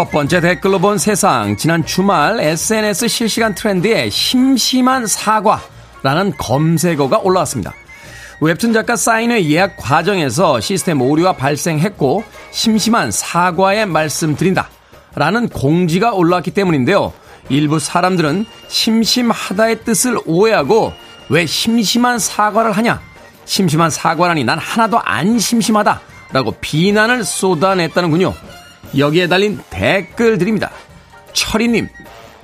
첫 0.00 0.10
번째 0.10 0.40
댓글로 0.40 0.78
본 0.78 0.96
세상. 0.96 1.58
지난 1.58 1.84
주말 1.84 2.40
SNS 2.40 3.06
실시간 3.06 3.54
트렌드에 3.54 4.08
심심한 4.08 5.06
사과라는 5.06 6.38
검색어가 6.38 7.18
올라왔습니다. 7.18 7.74
웹툰 8.40 8.72
작가 8.72 8.96
사인회 8.96 9.44
예약 9.44 9.76
과정에서 9.76 10.58
시스템 10.58 11.02
오류가 11.02 11.34
발생했고 11.34 12.24
심심한 12.50 13.10
사과의 13.10 13.84
말씀드린다. 13.84 14.70
라는 15.16 15.50
공지가 15.50 16.14
올라왔기 16.14 16.52
때문인데요. 16.52 17.12
일부 17.50 17.78
사람들은 17.78 18.46
심심하다의 18.68 19.84
뜻을 19.84 20.18
오해하고 20.24 20.94
왜 21.28 21.44
심심한 21.44 22.18
사과를 22.18 22.72
하냐? 22.72 23.02
심심한 23.44 23.90
사과라니 23.90 24.44
난 24.44 24.58
하나도 24.58 24.98
안 24.98 25.38
심심하다. 25.38 26.00
라고 26.32 26.52
비난을 26.58 27.22
쏟아냈다는군요. 27.22 28.32
여기에 28.96 29.28
달린 29.28 29.60
댓글 29.70 30.38
드립니다. 30.38 30.70
철이님, 31.32 31.88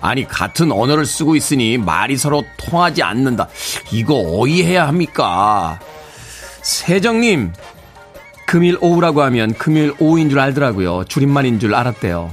아니, 0.01 0.27
같은 0.27 0.71
언어를 0.71 1.07
쓰고 1.07 1.37
있으니 1.37 1.79
말이 1.79 2.17
서로 2.17 2.45
통하지 2.57 3.03
않는다. 3.03 3.49
이거 3.93 4.23
어이해야 4.41 4.87
합니까? 4.87 5.81
세정님, 6.63 7.53
금일 8.47 8.79
오후라고 8.81 9.23
하면 9.23 9.55
금일 9.55 9.95
오후인 9.99 10.31
줄 10.31 10.39
알더라고요. 10.39 11.05
줄임말인 11.05 11.59
줄 11.59 11.75
알았대요. 11.75 12.31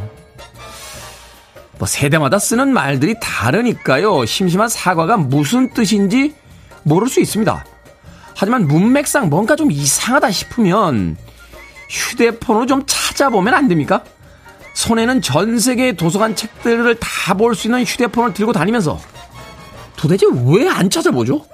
뭐 1.80 1.88
세대마다 1.88 2.38
쓰는 2.40 2.72
말들이 2.72 3.16
다르니까요. 3.20 4.26
심심한 4.26 4.70
사과가 4.70 5.18
무슨 5.18 5.74
뜻인지 5.74 6.36
모를 6.84 7.10
수 7.10 7.20
있습니다. 7.20 7.66
하지만 8.36 8.68
문맥상 8.68 9.30
뭔가 9.30 9.56
좀 9.56 9.72
이상하다 9.72 10.32
싶으면 10.32 11.18
휴대폰으로 11.90 12.66
좀 12.66 12.84
찾아보면 12.86 13.54
안 13.54 13.68
됩니까? 13.68 14.04
손에는 14.74 15.22
전 15.22 15.60
세계의 15.60 15.96
도서관 15.98 16.36
책들을 16.36 16.96
다 17.00 17.34
볼 17.36 17.56
수 17.56 17.68
있는 17.68 17.84
휴대폰을 17.84 18.34
들고 18.34 18.54
다니면서 18.54 19.00
도대체 19.96 20.26
왜 20.48 20.68
안 20.68 20.90
찾아보죠? 20.90 21.46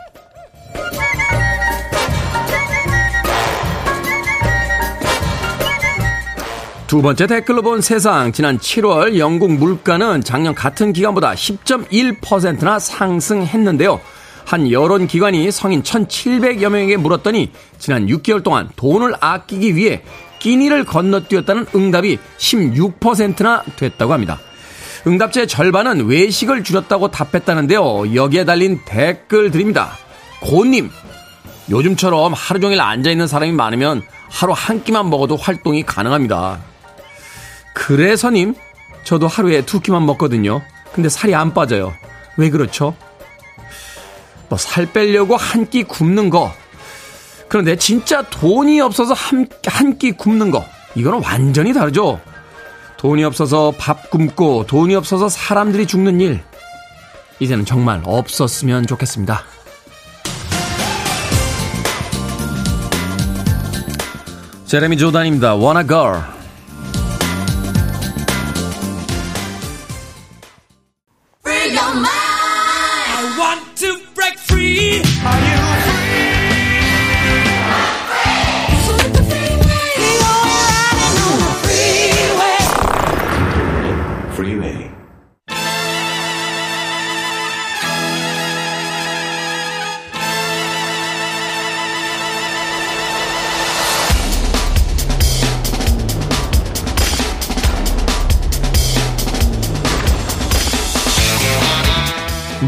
두 6.87 7.03
번째 7.03 7.27
댓글로 7.27 7.61
본 7.61 7.81
세상. 7.81 8.31
지난 8.31 8.57
7월 8.57 9.17
영국 9.19 9.51
물가는 9.51 10.23
작년 10.23 10.55
같은 10.55 10.91
기간보다 10.91 11.33
10.1%나 11.33 12.79
상승했는데요. 12.79 14.01
한 14.49 14.71
여론기관이 14.71 15.51
성인 15.51 15.83
1,700여 15.83 16.69
명에게 16.69 16.97
물었더니 16.97 17.51
지난 17.77 18.07
6개월 18.07 18.43
동안 18.43 18.67
돈을 18.75 19.13
아끼기 19.19 19.75
위해 19.75 20.01
끼니를 20.39 20.85
건너뛰었다는 20.85 21.67
응답이 21.75 22.17
16%나 22.39 23.61
됐다고 23.75 24.11
합니다. 24.11 24.39
응답자의 25.05 25.47
절반은 25.47 26.07
외식을 26.07 26.63
줄였다고 26.63 27.11
답했다는데요. 27.11 28.15
여기에 28.15 28.45
달린 28.45 28.79
댓글 28.85 29.51
드립니다. 29.51 29.91
고님, 30.41 30.89
요즘처럼 31.69 32.33
하루 32.33 32.59
종일 32.59 32.81
앉아있는 32.81 33.27
사람이 33.27 33.51
많으면 33.51 34.01
하루 34.31 34.53
한 34.55 34.83
끼만 34.83 35.11
먹어도 35.11 35.35
활동이 35.35 35.83
가능합니다. 35.83 36.59
그래서님, 37.75 38.55
저도 39.03 39.27
하루에 39.27 39.63
두 39.63 39.79
끼만 39.79 40.07
먹거든요. 40.07 40.63
근데 40.91 41.07
살이 41.07 41.35
안 41.35 41.53
빠져요. 41.53 41.93
왜 42.35 42.49
그렇죠? 42.49 42.95
뭐 44.49 44.57
살 44.57 44.85
빼려고 44.91 45.37
한 45.37 45.65
끼 45.69 45.83
굶는 45.83 46.29
거, 46.29 46.51
그런데 47.47 47.75
진짜 47.77 48.21
돈이 48.23 48.81
없어서 48.81 49.13
한 49.13 49.97
끼 49.97 50.11
굶는 50.11 50.51
거, 50.51 50.65
이거는 50.95 51.21
완전히 51.23 51.73
다르죠. 51.73 52.19
돈이 52.97 53.23
없어서 53.23 53.73
밥 53.77 54.09
굶고 54.09 54.65
돈이 54.67 54.95
없어서 54.95 55.29
사람들이 55.29 55.85
죽는 55.85 56.19
일, 56.21 56.43
이제는 57.39 57.65
정말 57.65 58.01
없었으면 58.03 58.87
좋겠습니다. 58.87 59.43
제레미 64.65 64.97
조단입니다. 64.97 65.55
Wanna 65.57 65.87
Girl. 65.87 66.21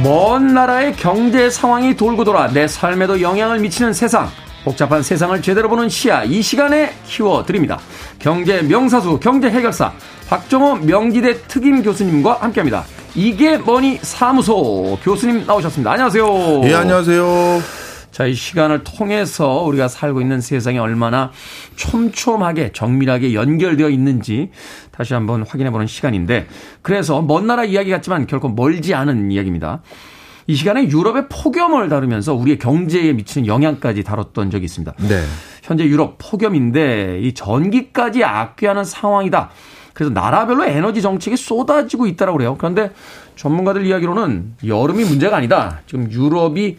먼 0.04 0.56
나라의 0.56 0.96
경제 0.96 1.50
상황이 1.50 1.96
돌고 1.96 2.24
돌아 2.24 2.48
내 2.48 2.68
삶에도 2.68 3.22
영향을 3.22 3.60
미치는 3.60 3.94
세상. 3.94 4.30
복잡한 4.64 5.04
세상을 5.04 5.40
제대로 5.42 5.70
보는 5.70 5.90
시야 5.90 6.24
이 6.24 6.42
시간에 6.42 6.94
키워드립니다. 7.06 7.80
경제 8.20 8.62
명사수 8.62 9.20
경제 9.20 9.50
해결사 9.50 9.92
박정호 10.28 10.78
명지대 10.78 11.44
특임 11.48 11.84
교수님과 11.84 12.38
함께합니다. 12.42 12.84
이게 13.16 13.58
뭐니 13.58 14.00
사무소 14.02 14.98
교수님 15.04 15.46
나오셨습니다. 15.46 15.92
안녕하세요. 15.92 16.62
예, 16.64 16.74
안녕하세요. 16.76 17.62
자, 18.12 18.26
이 18.26 18.34
시간을 18.34 18.84
통해서 18.84 19.62
우리가 19.64 19.88
살고 19.88 20.22
있는 20.22 20.42
세상이 20.42 20.78
얼마나 20.78 21.32
촘촘하게 21.78 22.72
정밀하게 22.74 23.34
연결되어 23.34 23.90
있는지 23.90 24.52
다시 25.02 25.16
한번 25.16 25.42
확인해 25.42 25.72
보는 25.72 25.88
시간인데 25.88 26.46
그래서 26.84 27.24
먼 27.24 27.48
나라 27.48 27.66
이야기 27.66 27.90
같지만 27.90 28.28
결코 28.28 28.50
멀지 28.50 28.94
않은 28.94 29.32
이야기입니다. 29.32 29.82
이 30.46 30.54
시간에 30.54 30.88
유럽의 30.90 31.28
폭염을 31.28 31.90
다루면서 31.90 32.36
우리의 32.36 32.60
경제에 32.60 33.12
미치는 33.14 33.48
영향까지 33.48 34.04
다뤘던 34.04 34.52
적이 34.52 34.66
있습니다. 34.66 34.94
네. 35.10 35.24
현재 35.64 35.86
유럽 35.86 36.18
폭염인데 36.20 37.20
이 37.24 37.34
전기까지 37.34 38.24
아껴하는 38.24 38.84
상황이다. 38.84 39.50
그래서 39.94 40.14
나라별로 40.14 40.66
에너지 40.66 41.02
정책이 41.02 41.36
쏟아지고 41.36 42.06
있다라고 42.06 42.38
그래요. 42.38 42.56
그런데 42.60 42.92
전문가들 43.36 43.88
이야기로는 43.88 44.54
여름이 44.64 45.04
문제가 45.06 45.38
아니다. 45.38 45.82
지금 45.88 46.12
유럽이 46.12 46.78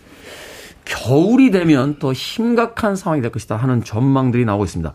겨울이 0.85 1.51
되면 1.51 1.99
더 1.99 2.14
심각한 2.14 2.95
상황이 2.95 3.20
될 3.20 3.33
것이다 3.33 3.57
하는 3.57 3.83
전망들이 3.83 4.45
나오고 4.45 4.62
있습니다. 4.62 4.95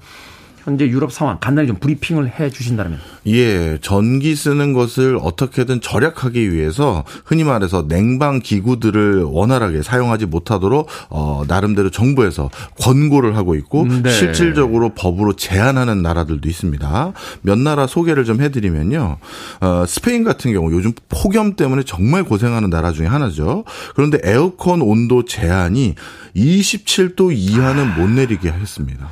현재 0.68 0.86
유럽 0.86 1.14
상황 1.14 1.38
간단히 1.40 1.70
좀 1.70 1.78
브리핑을 1.78 2.38
해 2.38 2.50
주신다면. 2.50 3.00
예, 3.28 3.78
전기 3.82 4.36
쓰는 4.36 4.74
것을 4.74 5.18
어떻게든 5.22 5.80
절약하기 5.80 6.52
위해서 6.52 7.06
흔히 7.24 7.46
말해서 7.46 7.88
냉방 7.88 8.42
기구들을 8.42 9.24
원활하게 9.24 9.82
사용하지 9.82 10.26
못하도록 10.26 10.90
어 11.10 11.46
나름대로 11.48 11.90
정부에서 11.90 12.50
권고를 12.82 13.38
하고 13.38 13.56
있고 13.56 13.88
네. 13.88 14.10
실질적으로 14.10 14.90
법으로 14.94 15.38
제한하는 15.38 16.02
나라들도 16.02 16.50
있습니다. 16.50 17.14
몇 17.44 17.58
나라 17.58 17.88
소개를 17.88 18.26
좀 18.26 18.42
해드리면요. 18.42 19.20
어, 19.62 19.86
스페인 19.88 20.26
같은 20.26 20.52
경우 20.52 20.74
요즘 20.74 20.92
폭염 21.08 21.56
때문에 21.56 21.84
정말 21.84 22.26
고생하는 22.26 22.70
나라 22.70 22.92
중에 22.92 23.08
하나죠. 23.08 23.64
그런데 23.96 24.20
에어컨 24.22 24.82
온도 24.82 25.24
제한이 25.24 25.96
27도 26.36 27.32
이하는 27.34 27.96
못 27.96 28.10
내리게 28.10 28.50
했습니다. 28.50 29.08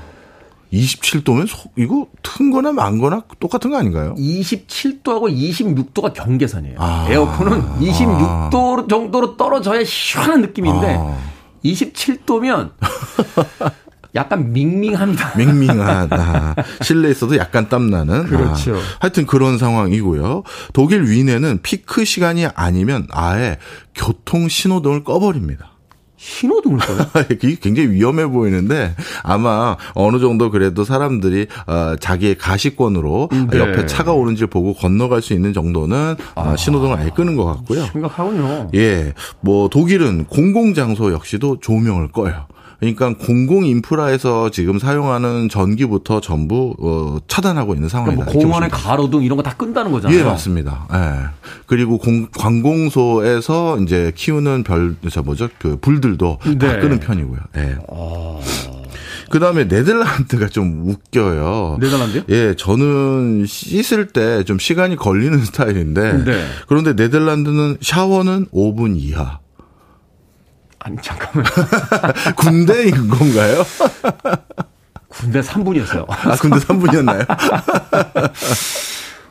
27도면 0.75 1.47
이거 1.77 2.07
튼 2.21 2.51
거나 2.51 2.71
만 2.71 2.97
거나 2.97 3.23
똑같은 3.39 3.71
거 3.71 3.77
아닌가요? 3.77 4.15
27도하고 4.15 5.31
26도가 5.33 6.13
경계선이에요. 6.13 6.75
아. 6.79 7.07
에어컨은 7.09 7.79
26도 7.79 8.89
정도로 8.89 9.37
떨어져야 9.37 9.83
시원한 9.83 10.41
느낌인데 10.41 10.95
아. 10.99 11.17
27도면 11.63 12.71
약간 14.15 14.53
밍밍합니다. 14.53 15.37
맹밍하다. 15.37 16.55
실내에서도 16.81 17.35
약간 17.37 17.67
땀나는. 17.67 18.25
그렇죠. 18.27 18.75
아, 18.77 18.79
하여튼 19.01 19.25
그런 19.25 19.57
상황이고요. 19.57 20.43
독일 20.71 21.03
위내는 21.03 21.61
피크 21.61 22.05
시간이 22.05 22.47
아니면 22.55 23.07
아예 23.11 23.57
교통 23.93 24.47
신호등을 24.47 25.03
꺼버립니다. 25.03 25.74
신호등을 26.25 26.79
꺼요? 26.79 26.97
이게 27.31 27.55
굉장히 27.61 27.89
위험해 27.89 28.25
보이는데 28.25 28.95
아마 29.21 29.77
어느 29.93 30.19
정도 30.19 30.49
그래도 30.49 30.83
사람들이 30.83 31.45
어, 31.67 31.95
자기의 31.99 32.37
가시권으로 32.37 33.29
네. 33.51 33.59
옆에 33.59 33.85
차가 33.85 34.13
오는지 34.13 34.47
보고 34.47 34.73
건너갈 34.73 35.21
수 35.21 35.33
있는 35.33 35.53
정도는 35.53 36.15
어, 36.33 36.55
신호등을 36.57 36.97
아예 36.97 37.09
끄는 37.09 37.35
것 37.35 37.45
같고요. 37.45 37.85
심각하군요. 37.91 38.71
예, 38.73 39.13
뭐 39.41 39.69
독일은 39.69 40.25
공공장소 40.25 41.13
역시도 41.13 41.59
조명을 41.59 42.11
꺼요. 42.11 42.47
그러니까 42.79 43.13
공공 43.17 43.65
인프라에서 43.65 44.49
지금 44.51 44.79
사용하는 44.79 45.49
전기부터 45.49 46.19
전부 46.21 46.75
어, 46.79 47.17
차단하고 47.27 47.73
있는 47.73 47.87
상황이다. 47.89 48.15
뭐 48.15 48.23
이렇게 48.25 48.39
공원의 48.39 48.69
보시면 48.69 48.89
가로등 48.89 49.23
이런 49.23 49.37
거 49.37 49.43
다 49.43 49.53
끈다는 49.55 49.91
거잖아요. 49.91 50.19
예, 50.19 50.23
맞습니다. 50.23 50.87
예. 50.93 51.25
그리고 51.67 51.97
공, 51.97 52.27
관공소에서 52.37 53.79
이제 53.81 54.11
키우는 54.15 54.63
별, 54.63 54.95
저 55.11 55.21
뭐죠? 55.21 55.49
그 55.59 55.77
불들도 55.79 56.39
다 56.41 56.49
네. 56.57 56.79
끄는 56.79 56.99
편이고요. 56.99 57.39
예. 57.57 57.75
그 59.29 59.39
다음에 59.39 59.67
네덜란드가 59.67 60.47
좀 60.49 60.83
웃겨요. 60.87 61.77
네덜란드요? 61.81 62.23
예, 62.29 62.55
저는 62.55 63.45
씻을 63.47 64.07
때 64.07 64.43
좀 64.43 64.59
시간이 64.59 64.95
걸리는 64.95 65.39
스타일인데. 65.45 66.23
네. 66.25 66.45
그런데 66.67 66.93
네덜란드는 66.93 67.77
샤워는 67.81 68.47
5분 68.53 68.95
이하. 68.97 69.39
아니 70.85 70.95
잠깐만. 71.01 71.43
군대인 72.37 73.07
건가요? 73.09 73.63
군대 75.09 75.41
3분이었어요. 75.41 76.05
아, 76.07 76.35
군대 76.35 76.57
3분이었나요? 76.57 77.25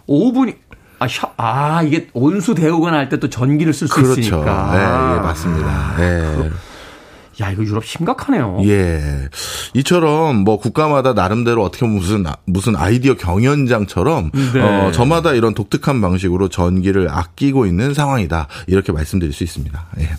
5분이 0.08 0.56
아, 0.98 1.06
샤, 1.08 1.30
아 1.36 1.82
이게 1.82 2.08
온수 2.12 2.54
대우거나 2.54 2.96
할 2.98 3.08
때 3.08 3.18
또 3.18 3.28
전기를 3.30 3.72
쓸수 3.72 3.94
그렇죠. 3.94 4.20
있으니까. 4.20 4.70
예, 4.74 5.16
예, 5.16 5.20
맞습니다. 5.20 5.94
예. 6.00 6.50
야 7.40 7.50
이거 7.50 7.62
유럽 7.64 7.84
심각하네요. 7.84 8.58
예. 8.64 9.28
이처럼 9.74 10.36
뭐 10.38 10.58
국가마다 10.58 11.12
나름대로 11.14 11.62
어떻게 11.64 11.80
보면 11.84 11.96
무슨 12.00 12.26
아- 12.26 12.36
무슨 12.46 12.74
아이디어 12.76 13.14
경연장처럼 13.14 14.30
네. 14.54 14.60
어 14.60 14.92
저마다 14.92 15.32
이런 15.34 15.52
독특한 15.54 16.00
방식으로 16.00 16.48
전기를 16.48 17.08
아끼고 17.10 17.66
있는 17.66 17.92
상황이다. 17.92 18.46
이렇게 18.68 18.92
말씀드릴 18.92 19.32
수 19.32 19.42
있습니다. 19.44 19.84
예. 20.00 20.10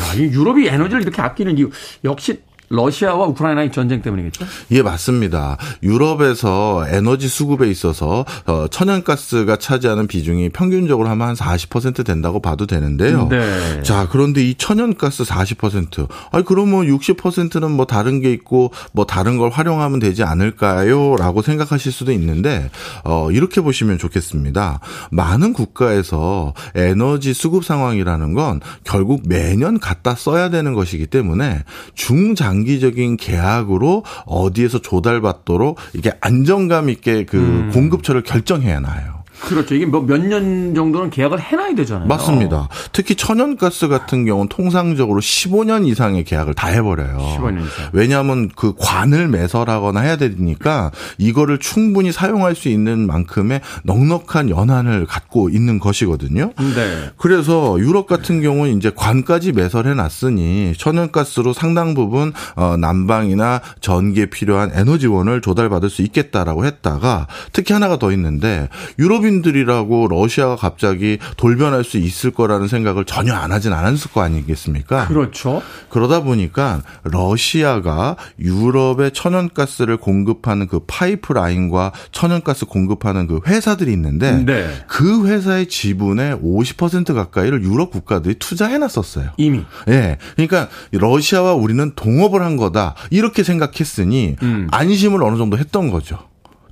야, 0.00 0.14
이 0.14 0.22
유럽이 0.22 0.66
에너지를 0.66 1.02
이렇게 1.02 1.22
아끼는 1.22 1.58
이유. 1.58 1.70
역시 2.04 2.40
러시아와 2.68 3.26
우크라이나의 3.26 3.72
전쟁 3.72 4.02
때문이겠죠? 4.02 4.44
예, 4.72 4.82
맞습니다. 4.82 5.56
유럽에서 5.82 6.86
에너지 6.88 7.28
수급에 7.28 7.68
있어서 7.70 8.24
어, 8.46 8.66
천연가스가 8.68 9.56
차지하는 9.56 10.06
비중이 10.06 10.50
평균적으로 10.50 11.08
하면 11.08 11.28
한 11.28 11.34
40% 11.34 12.04
된다고 12.04 12.40
봐도 12.40 12.66
되는데요. 12.66 13.28
네. 13.28 13.82
자, 13.82 14.08
그런데 14.10 14.42
이 14.42 14.54
천연가스 14.54 15.24
40%, 15.24 16.08
아니 16.30 16.44
그러면 16.44 16.86
60%는 16.86 17.70
뭐 17.70 17.86
다른 17.86 18.20
게 18.20 18.32
있고 18.32 18.72
뭐 18.92 19.04
다른 19.04 19.38
걸 19.38 19.50
활용하면 19.50 19.98
되지 19.98 20.22
않을까요?라고 20.22 21.42
생각하실 21.42 21.92
수도 21.92 22.12
있는데 22.12 22.70
어, 23.04 23.30
이렇게 23.30 23.60
보시면 23.60 23.98
좋겠습니다. 23.98 24.80
많은 25.10 25.52
국가에서 25.52 26.54
에너지 26.74 27.34
수급 27.34 27.64
상황이라는 27.64 28.34
건 28.34 28.60
결국 28.84 29.22
매년 29.26 29.78
갖다 29.78 30.14
써야 30.14 30.48
되는 30.50 30.74
것이기 30.74 31.06
때문에 31.06 31.64
중장 31.94 32.53
기적인 32.62 33.16
계약으로 33.16 34.04
어디에서 34.26 34.78
조달받도록 34.80 35.78
이게 35.94 36.12
안정감 36.20 36.88
있게 36.90 37.24
그 37.24 37.70
공급처를 37.72 38.22
결정해야 38.22 38.78
나요. 38.78 39.13
그렇죠. 39.44 39.74
이게 39.74 39.86
뭐몇년 39.86 40.74
정도는 40.74 41.10
계약을 41.10 41.40
해놔야 41.40 41.74
되잖아요. 41.74 42.08
맞습니다. 42.08 42.68
특히 42.92 43.14
천연가스 43.14 43.88
같은 43.88 44.24
경우는 44.24 44.48
통상적으로 44.48 45.20
15년 45.20 45.86
이상의 45.86 46.24
계약을 46.24 46.54
다 46.54 46.68
해버려요. 46.68 47.18
15년 47.18 47.66
이상. 47.66 47.90
왜냐하면 47.92 48.50
그 48.54 48.74
관을 48.78 49.28
매설하거나 49.28 50.00
해야 50.00 50.16
되니까 50.16 50.90
이거를 51.18 51.58
충분히 51.58 52.12
사용할 52.12 52.54
수 52.54 52.68
있는 52.68 53.06
만큼의 53.06 53.60
넉넉한 53.84 54.50
연한을 54.50 55.06
갖고 55.06 55.48
있는 55.48 55.78
것이거든요. 55.78 56.52
네. 56.58 57.10
그래서 57.16 57.78
유럽 57.78 58.06
같은 58.06 58.40
경우는 58.40 58.76
이제 58.76 58.90
관까지 58.94 59.52
매설해 59.52 59.94
놨으니 59.94 60.74
천연가스로 60.78 61.52
상당 61.52 61.94
부분 61.94 62.32
어, 62.56 62.76
난방이나 62.76 63.60
전기에 63.80 64.26
필요한 64.26 64.70
에너지원을 64.74 65.40
조달받을 65.40 65.90
수 65.90 66.02
있겠다라고 66.02 66.64
했다가 66.64 67.26
특히 67.52 67.72
하나가 67.72 67.98
더 67.98 68.10
있는데 68.12 68.68
유럽인 68.98 69.33
들이라고 69.42 70.08
러시아가 70.08 70.56
갑자기 70.56 71.18
돌변할 71.36 71.84
수 71.84 71.98
있을 71.98 72.30
거라는 72.30 72.68
생각을 72.68 73.04
전혀 73.04 73.34
안 73.34 73.52
하진 73.52 73.72
않았을 73.72 74.12
거 74.12 74.22
아니겠습니까? 74.22 75.06
그렇죠. 75.08 75.62
그러다 75.88 76.22
보니까 76.22 76.82
러시아가 77.02 78.16
유럽에 78.38 79.10
천연가스를 79.10 79.96
공급하는 79.96 80.66
그 80.66 80.80
파이프라인과 80.86 81.92
천연가스 82.12 82.66
공급하는 82.66 83.26
그 83.26 83.40
회사들이 83.46 83.92
있는데 83.92 84.44
네. 84.44 84.68
그 84.86 85.26
회사의 85.26 85.68
지분의 85.68 86.36
50% 86.36 87.14
가까이를 87.14 87.62
유럽 87.62 87.90
국가들이 87.90 88.36
투자해 88.38 88.78
놨었어요. 88.78 89.30
이미. 89.36 89.64
예. 89.88 90.18
그러니까 90.34 90.68
러시아와 90.92 91.54
우리는 91.54 91.92
동업을 91.94 92.42
한 92.42 92.56
거다. 92.56 92.94
이렇게 93.10 93.42
생각했으니 93.42 94.36
음. 94.42 94.68
안심을 94.70 95.22
어느 95.22 95.36
정도 95.36 95.58
했던 95.58 95.90
거죠. 95.90 96.18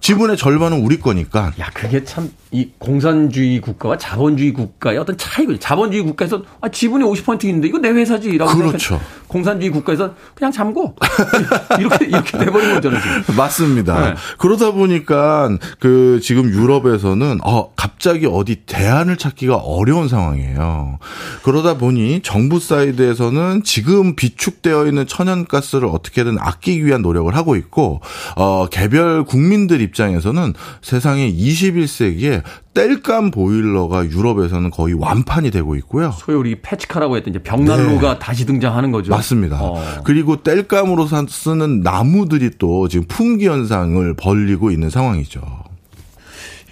지분의 0.03 0.37
절반은 0.37 0.81
우리 0.81 0.99
거니까. 0.99 1.53
야, 1.61 1.71
그게 1.73 2.05
참, 2.05 2.29
이 2.51 2.69
공산주의 2.79 3.61
국가와 3.61 3.97
자본주의 3.97 4.53
국가의 4.53 4.99
어떤 4.99 5.17
차이거든요. 5.17 5.59
자본주의 5.61 6.03
국가에서, 6.03 6.43
아, 6.61 6.69
지분이 6.69 7.05
50%인데, 7.05 7.69
이거 7.69 7.79
내 7.79 7.89
회사지라고. 7.91 8.55
그렇죠. 8.55 9.01
공산주의 9.29 9.71
국가에서 9.71 10.15
그냥 10.35 10.51
잠고. 10.51 10.95
이렇게, 11.79 12.05
이렇게 12.05 12.37
돼버린 12.37 12.75
거잖아요, 12.75 13.01
지금. 13.01 13.37
맞습니다. 13.37 14.01
네. 14.01 14.15
그러다 14.39 14.73
보니까 14.73 15.57
그 15.79 16.21
지금 16.23 16.51
유럽에서는 16.51 17.39
어 17.45 17.73
갑자기 17.75 18.27
어디 18.27 18.57
대안을 18.67 19.17
찾기가 19.17 19.57
어려운 19.57 20.09
상황이에요. 20.09 20.99
그러다 21.43 21.79
보니 21.79 22.21
정부 22.23 22.61
사이드에서는 22.61 23.63
지금 23.65 24.17
비축되어 24.17 24.87
있는 24.87 25.07
천연가스를 25.07 25.89
어떻게든 25.89 26.37
아끼기 26.39 26.85
위한 26.85 27.03
노력을 27.03 27.35
하고 27.35 27.57
있고 27.57 28.01
어 28.37 28.67
개별 28.67 29.25
국민들 29.25 29.81
입장에서는 29.93 30.55
세상에 30.81 31.31
21세기에 31.33 32.43
땔감 32.75 33.31
보일러가 33.31 34.07
유럽에서는 34.07 34.71
거의 34.71 34.95
완판이 34.95 35.51
되고 35.51 35.77
있고요. 35.77 36.13
소위 36.19 36.37
우리 36.37 36.61
패치카라고 36.63 37.17
했던 37.17 37.35
이제 37.35 37.43
벽난로가 37.43 38.19
다시 38.19 38.47
등장하는 38.47 38.91
거죠. 38.91 39.11
네. 39.11 39.17
맞습니다. 39.17 39.59
어. 39.63 39.83
그리고 40.05 40.43
땔감으로 40.43 41.07
사- 41.07 41.25
쓰는 41.29 41.81
나무들이 41.83 42.51
또 42.59 42.89
지금 42.89 43.07
품귀 43.07 43.47
현상을 43.47 44.15
벌리고 44.15 44.71
있는 44.71 44.89
상황이죠. 44.91 45.41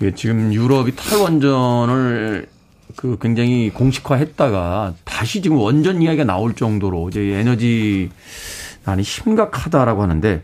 이게 0.01 0.15
지금 0.15 0.53
유럽이 0.55 0.93
탈원전을 0.97 2.47
그 2.97 3.19
굉장히 3.21 3.71
공식화했다가 3.71 4.95
다시 5.05 5.43
지금 5.43 5.59
원전 5.59 6.03
이야기가 6.03 6.25
나올 6.25 6.55
정도로 6.55 7.09
이제 7.11 7.21
에너지 7.21 8.11
난이 8.85 9.03
심각하다라고 9.05 10.03
하는데 10.03 10.43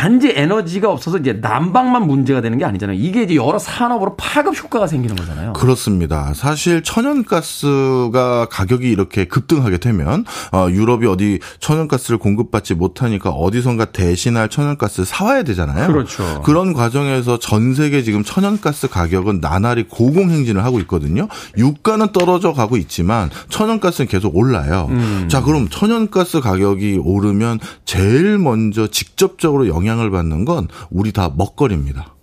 단지 0.00 0.32
에너지가 0.34 0.90
없어서 0.90 1.18
이제 1.18 1.34
난방만 1.34 2.06
문제가 2.06 2.40
되는 2.40 2.56
게 2.56 2.64
아니잖아요. 2.64 2.96
이게 2.98 3.24
이제 3.24 3.34
여러 3.34 3.58
산업으로 3.58 4.16
파급 4.16 4.56
효과가 4.56 4.86
생기는 4.86 5.14
거잖아요. 5.14 5.52
그렇습니다. 5.52 6.32
사실 6.32 6.82
천연가스가 6.82 8.46
가격이 8.50 8.88
이렇게 8.88 9.26
급등하게 9.26 9.76
되면 9.76 10.24
어, 10.54 10.68
유럽이 10.70 11.06
어디 11.06 11.40
천연가스를 11.58 12.16
공급받지 12.16 12.76
못하니까 12.76 13.28
어디선가 13.28 13.92
대신할 13.92 14.48
천연가스 14.48 15.04
사와야 15.04 15.42
되잖아요. 15.42 15.88
그렇죠. 15.88 16.40
그런 16.46 16.72
과정에서 16.72 17.38
전 17.38 17.74
세계 17.74 18.02
지금 18.02 18.24
천연가스 18.24 18.88
가격은 18.88 19.40
나날이 19.42 19.86
고공행진을 19.86 20.64
하고 20.64 20.80
있거든요. 20.80 21.28
유가는 21.58 22.10
떨어져 22.12 22.54
가고 22.54 22.78
있지만 22.78 23.28
천연가스는 23.50 24.08
계속 24.08 24.34
올라요. 24.34 24.86
음. 24.88 25.28
자, 25.28 25.42
그럼 25.42 25.68
천연가스 25.68 26.40
가격이 26.40 27.02
오르면 27.04 27.58
제일 27.84 28.38
먼저 28.38 28.86
직접적으로 28.86 29.68
영향 29.68 29.89
을 29.98 30.10
받는 30.10 30.44
건 30.44 30.68
우리 30.90 31.12
다 31.12 31.32
먹거리입니다. 31.34 32.14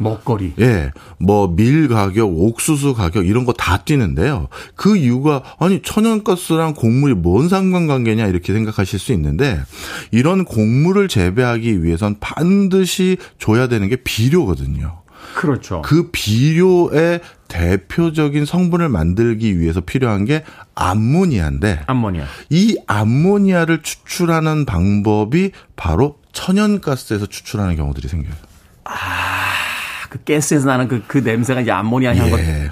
먹거리. 0.00 0.52
예, 0.60 0.92
뭐 1.18 1.48
밀 1.48 1.88
가격, 1.88 2.30
옥수수 2.32 2.94
가격 2.94 3.26
이런 3.26 3.44
거 3.44 3.52
다 3.52 3.78
뛰는데요. 3.78 4.46
그 4.76 4.96
이유가 4.96 5.42
아니 5.58 5.82
천연가스랑 5.82 6.74
곡물이 6.74 7.14
뭔 7.14 7.48
상관관계냐 7.48 8.26
이렇게 8.28 8.52
생각하실 8.52 8.98
수 9.00 9.12
있는데 9.12 9.60
이런 10.12 10.44
곡물을 10.44 11.08
재배하기 11.08 11.82
위해선 11.82 12.16
반드시 12.20 13.16
줘야 13.40 13.66
되는 13.66 13.88
게 13.88 13.96
비료거든요. 13.96 15.02
그렇죠. 15.34 15.82
그 15.82 16.10
비료의 16.10 17.20
대표적인 17.48 18.44
성분을 18.44 18.88
만들기 18.88 19.58
위해서 19.58 19.80
필요한 19.80 20.24
게 20.24 20.44
암모니아인데 20.74 21.84
암모니아. 21.86 22.24
이 22.50 22.78
암모니아를 22.86 23.82
추출하는 23.82 24.66
방법이 24.66 25.52
바로 25.76 26.18
천연가스에서 26.32 27.26
추출하는 27.26 27.76
경우들이 27.76 28.08
생겨요. 28.08 28.34
그 30.08 30.18
가스에서 30.24 30.66
나는 30.66 30.88
그, 30.88 31.02
그 31.06 31.18
냄새가 31.18 31.60
이제 31.60 31.70
암모니아 31.70 32.16
향. 32.16 32.28
예. 32.30 32.70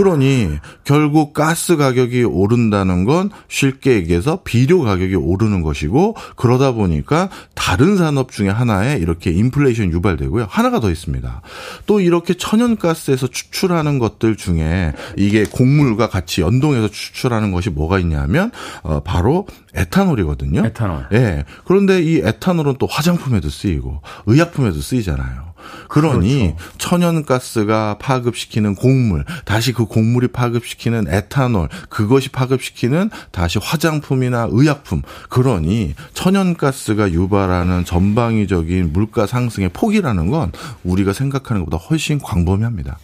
그러니 0.00 0.48
결국 0.84 1.34
가스 1.34 1.76
가격이 1.76 2.24
오른다는 2.24 3.04
건 3.04 3.28
쉽게 3.48 3.96
얘기해서 3.96 4.40
비료 4.44 4.80
가격이 4.80 5.14
오르는 5.14 5.60
것이고 5.60 6.16
그러다 6.36 6.72
보니까 6.72 7.28
다른 7.54 7.98
산업 7.98 8.32
중에 8.32 8.48
하나에 8.48 8.96
이렇게 8.96 9.30
인플레이션 9.30 9.92
유발되고요. 9.92 10.46
하나가 10.48 10.80
더 10.80 10.90
있습니다. 10.90 11.42
또 11.84 12.00
이렇게 12.00 12.32
천연가스에서 12.32 13.26
추출하는 13.26 13.98
것들 13.98 14.36
중에 14.36 14.94
이게 15.18 15.44
곡물과 15.44 16.08
같이 16.08 16.40
연동해서 16.40 16.88
추출하는 16.88 17.52
것이 17.52 17.68
뭐가 17.68 17.98
있냐면 17.98 18.52
어 18.82 19.00
바로 19.00 19.46
에탄올이거든요. 19.74 20.64
에탄올. 20.64 21.08
예. 21.12 21.44
그런데 21.66 22.02
이 22.02 22.22
에탄올은 22.24 22.76
또 22.78 22.86
화장품에도 22.86 23.50
쓰이고 23.50 24.00
의약품에도 24.24 24.80
쓰이잖아요. 24.80 25.49
그러니 25.88 26.54
그렇죠. 26.56 26.78
천연가스가 26.78 27.98
파급시키는 27.98 28.74
곡물, 28.74 29.24
다시 29.44 29.72
그 29.72 29.86
곡물이 29.86 30.28
파급시키는 30.28 31.06
에탄올, 31.08 31.68
그것이 31.88 32.30
파급시키는 32.30 33.10
다시 33.30 33.58
화장품이나 33.62 34.48
의약품. 34.50 35.02
그러니 35.28 35.94
천연가스가 36.14 37.12
유발하는 37.12 37.84
전방위적인 37.84 38.92
물가 38.92 39.26
상승의 39.26 39.70
폭이라는 39.72 40.30
건 40.30 40.52
우리가 40.84 41.12
생각하는 41.12 41.64
것보다 41.64 41.82
훨씬 41.84 42.18
광범위합니다. 42.18 42.98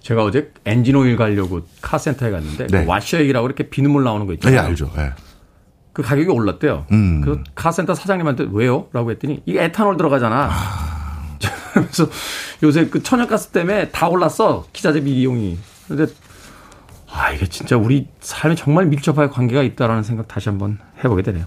제가 0.00 0.24
어제 0.24 0.52
엔진오일 0.64 1.16
가려고 1.16 1.62
카센터에 1.80 2.30
갔는데 2.30 2.66
네. 2.66 2.84
그 2.84 2.88
와셔액이라고 2.90 3.46
이렇게 3.46 3.68
비눗물 3.68 4.04
나오는 4.04 4.26
거 4.26 4.32
예, 4.32 4.34
있잖아요. 4.34 4.60
알죠. 4.60 4.90
예. 4.98 5.12
그 5.92 6.02
가격이 6.02 6.28
올랐대요. 6.28 6.86
음. 6.92 7.22
그 7.22 7.42
카센터 7.54 7.94
사장님한테 7.94 8.46
왜요? 8.52 8.86
라고 8.92 9.10
했더니 9.10 9.42
이게 9.46 9.64
에탄올 9.64 9.96
들어가잖아. 9.96 10.50
그래서 11.90 12.10
요새 12.62 12.86
그 12.88 13.02
천연가스 13.02 13.48
때문에 13.48 13.90
다 13.90 14.08
올랐어. 14.08 14.66
기자재 14.72 15.00
비용이. 15.02 15.58
근데 15.88 16.06
아 17.10 17.32
이게 17.32 17.46
진짜 17.46 17.76
우리 17.76 18.06
삶에 18.20 18.54
정말 18.54 18.86
밀접하게 18.86 19.32
관계가 19.32 19.62
있다라는 19.62 20.02
생각 20.02 20.28
다시 20.28 20.48
한번 20.48 20.78
해보게 21.02 21.22
되네요. 21.22 21.46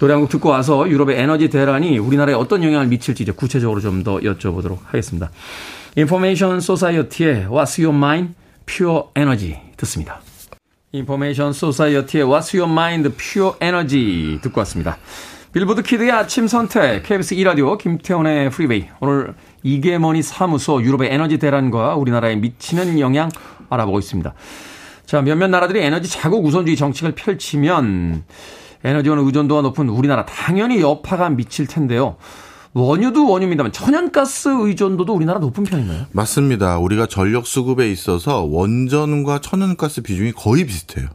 노래 0.00 0.12
한 0.12 0.20
곡 0.22 0.28
듣고 0.28 0.48
와서 0.48 0.88
유럽의 0.88 1.18
에너지 1.18 1.48
대란이 1.48 1.98
우리나라에 1.98 2.34
어떤 2.34 2.62
영향을 2.64 2.88
미칠지 2.88 3.22
이제 3.22 3.32
구체적으로 3.32 3.80
좀 3.80 4.02
더 4.02 4.18
여쭤보도록 4.18 4.78
하겠습니다. 4.86 5.30
인포메이션 5.96 6.60
소사이어티의 6.60 7.46
What's 7.46 7.80
Your 7.82 7.96
Mind? 7.96 8.34
Pure 8.66 9.04
Energy 9.16 9.56
듣습니다. 9.76 10.20
인포메이션 10.92 11.52
소사이어티의 11.52 12.24
What's 12.24 12.58
Your 12.58 12.70
Mind? 12.70 13.08
Pure 13.16 13.52
Energy 13.62 14.40
듣고 14.42 14.58
왔습니다. 14.60 14.98
빌보드 15.54 15.82
키드의 15.82 16.10
아침 16.10 16.48
선택, 16.48 17.04
KBS 17.04 17.36
2라디오, 17.36 17.78
김태훈의 17.78 18.50
프리웨이. 18.50 18.86
오늘 18.98 19.34
이게머니 19.62 20.20
사무소 20.20 20.82
유럽의 20.82 21.12
에너지 21.12 21.38
대란과 21.38 21.94
우리나라에 21.94 22.34
미치는 22.34 22.98
영향 22.98 23.30
알아보고 23.70 24.00
있습니다. 24.00 24.34
자, 25.06 25.22
몇몇 25.22 25.46
나라들이 25.46 25.78
에너지 25.78 26.10
자국 26.10 26.44
우선주의 26.44 26.76
정책을 26.76 27.14
펼치면 27.14 28.24
에너지원 28.82 29.20
의존도가 29.20 29.62
높은 29.62 29.88
우리나라 29.90 30.24
당연히 30.26 30.80
여파가 30.80 31.30
미칠 31.30 31.68
텐데요. 31.68 32.16
원유도 32.72 33.30
원유입니다만 33.30 33.70
천연가스 33.70 34.48
의존도도 34.60 35.14
우리나라 35.14 35.38
높은 35.38 35.62
편인가요? 35.62 36.06
맞습니다. 36.10 36.78
우리가 36.78 37.06
전력 37.06 37.46
수급에 37.46 37.92
있어서 37.92 38.42
원전과 38.42 39.38
천연가스 39.38 40.02
비중이 40.02 40.32
거의 40.32 40.66
비슷해요. 40.66 41.10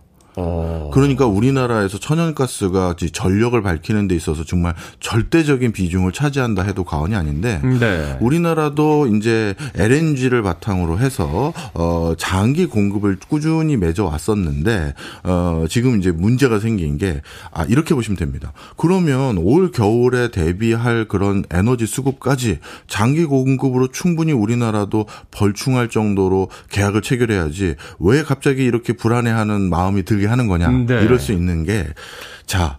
그러니까 0.93 1.25
우리나라에서 1.25 1.99
천연가스가 1.99 2.95
전력을 3.11 3.61
밝히는 3.61 4.07
데 4.07 4.15
있어서 4.15 4.43
정말 4.43 4.73
절대적인 4.99 5.71
비중을 5.71 6.11
차지한다 6.11 6.63
해도 6.63 6.83
과언이 6.83 7.15
아닌데 7.15 7.61
네. 7.79 8.17
우리나라도 8.19 9.07
이제 9.07 9.55
LNG를 9.75 10.41
바탕으로 10.41 10.99
해서 10.99 11.53
어 11.73 12.13
장기 12.17 12.65
공급을 12.65 13.17
꾸준히 13.27 13.77
맺어 13.77 14.05
왔었는데 14.05 14.93
어 15.23 15.65
지금 15.69 15.99
이제 15.99 16.11
문제가 16.11 16.59
생긴 16.59 16.97
게 16.97 17.21
아 17.51 17.63
이렇게 17.65 17.95
보시면 17.95 18.17
됩니다. 18.17 18.53
그러면 18.77 19.37
올 19.37 19.71
겨울에 19.71 20.29
대비할 20.31 21.07
그런 21.07 21.43
에너지 21.51 21.85
수급까지 21.85 22.59
장기 22.87 23.25
공급으로 23.25 23.89
충분히 23.89 24.31
우리나라도 24.31 25.05
벌충할 25.31 25.89
정도로 25.89 26.49
계약을 26.69 27.01
체결해야지 27.01 27.75
왜 27.99 28.23
갑자기 28.23 28.63
이렇게 28.63 28.93
불안해하는 28.93 29.69
마음이 29.69 30.03
들게 30.03 30.27
하는 30.29 30.47
거냐 30.47 30.69
네. 30.69 31.01
이럴 31.03 31.19
수 31.19 31.31
있는 31.31 31.63
게 31.63 31.87
자 32.45 32.77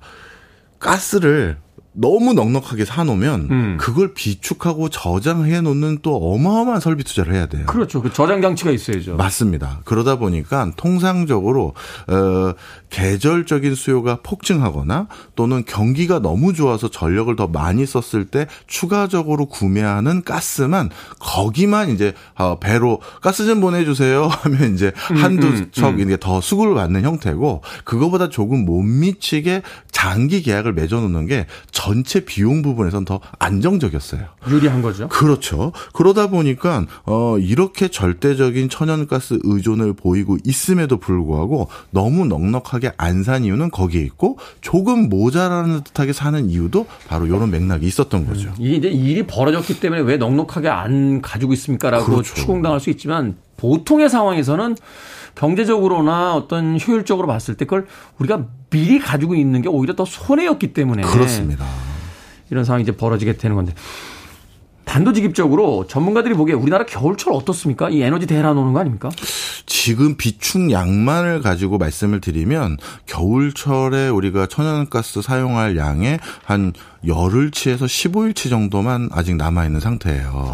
가스를 0.80 1.56
너무 1.92 2.34
넉넉하게 2.34 2.84
사놓으면 2.84 3.48
음. 3.50 3.76
그걸 3.80 4.14
비축하고 4.14 4.90
저장해 4.90 5.60
놓는 5.60 5.98
또 6.02 6.16
어마어마한 6.16 6.80
설비 6.80 7.02
투자를 7.02 7.34
해야 7.34 7.46
돼요. 7.46 7.66
그렇죠. 7.66 8.00
그 8.00 8.12
저장 8.12 8.40
장치가 8.40 8.70
있어야죠. 8.70 9.16
맞습니다. 9.16 9.80
그러다 9.84 10.16
보니까 10.16 10.70
통상적으로 10.76 11.74
어 12.06 12.52
계절적인 12.90 13.74
수요가 13.74 14.18
폭증하거나 14.22 15.08
또는 15.34 15.64
경기가 15.66 16.20
너무 16.20 16.52
좋아서 16.52 16.88
전력을 16.88 17.34
더 17.36 17.48
많이 17.48 17.84
썼을 17.86 18.26
때 18.26 18.46
추가적으로 18.66 19.46
구매하는 19.46 20.22
가스만 20.22 20.90
거기만 21.18 21.90
이제 21.90 22.14
어 22.36 22.58
배로 22.60 23.00
가스 23.20 23.46
좀 23.46 23.60
보내주세요 23.60 24.28
하면 24.42 24.74
이제 24.74 24.92
한두 24.96 25.48
음, 25.48 25.68
척 25.72 25.98
이게 25.98 26.16
더 26.16 26.40
수급을 26.40 26.74
받는 26.74 27.02
형태고 27.02 27.62
그거보다 27.84 28.28
조금 28.28 28.64
못 28.64 28.82
미치게 28.82 29.62
장기 29.90 30.42
계약을 30.42 30.72
맺어놓는 30.72 31.26
게 31.26 31.46
전체 31.80 32.20
비용 32.26 32.60
부분에선 32.60 33.06
더 33.06 33.20
안정적이었어요. 33.38 34.20
유리한 34.50 34.82
거죠. 34.82 35.08
그렇죠. 35.08 35.72
그러다 35.94 36.26
보니까 36.26 36.84
어 37.06 37.38
이렇게 37.38 37.88
절대적인 37.88 38.68
천연가스 38.68 39.38
의존을 39.44 39.94
보이고 39.94 40.36
있음에도 40.44 40.98
불구하고 40.98 41.68
너무 41.90 42.26
넉넉하게 42.26 42.92
안 42.98 43.20
산 43.20 43.44
이유는 43.44 43.70
거기에 43.70 44.02
있고 44.02 44.38
조금 44.62 45.08
모자라는 45.10 45.84
듯하게 45.84 46.12
사는 46.14 46.48
이유도 46.48 46.86
바로 47.08 47.26
이런 47.26 47.50
맥락이 47.50 47.86
있었던 47.86 48.26
거죠. 48.26 48.50
이게 48.58 48.76
이제 48.76 48.88
일이 48.88 49.26
벌어졌기 49.26 49.80
때문에 49.80 50.02
왜 50.02 50.16
넉넉하게 50.16 50.68
안 50.68 51.20
가지고 51.22 51.52
있습니까라고 51.54 52.04
그렇죠. 52.06 52.34
추궁당할 52.34 52.80
수 52.80 52.90
있지만 52.90 53.36
보통의 53.58 54.08
상황에서는 54.08 54.76
경제적으로나 55.34 56.34
어떤 56.34 56.78
효율적으로 56.80 57.26
봤을 57.26 57.56
때 57.56 57.64
그걸 57.64 57.86
우리가 58.18 58.46
미리 58.70 58.98
가지고 58.98 59.34
있는 59.34 59.62
게 59.62 59.68
오히려 59.68 59.94
더 59.94 60.04
손해였기 60.04 60.72
때문에 60.72 61.02
그렇습니다. 61.02 61.66
이런 62.50 62.64
상황이 62.64 62.82
이제 62.82 62.96
벌어지게 62.96 63.36
되는 63.36 63.56
건데 63.56 63.74
단도직입적으로 64.90 65.86
전문가들이 65.86 66.34
보기에 66.34 66.54
우리나라 66.56 66.84
겨울철 66.84 67.32
어떻습니까? 67.32 67.90
이 67.90 68.02
에너지 68.02 68.26
대란 68.26 68.58
오는 68.58 68.72
거 68.72 68.80
아닙니까? 68.80 69.08
지금 69.64 70.16
비축량만을 70.16 71.42
가지고 71.42 71.78
말씀을 71.78 72.20
드리면 72.20 72.76
겨울철에 73.06 74.08
우리가 74.08 74.46
천연가스 74.46 75.22
사용할 75.22 75.76
양의 75.76 76.18
한 76.44 76.72
열흘치에서 77.06 77.84
15일치 77.84 78.50
정도만 78.50 79.10
아직 79.12 79.36
남아 79.36 79.64
있는 79.64 79.78
상태예요. 79.78 80.50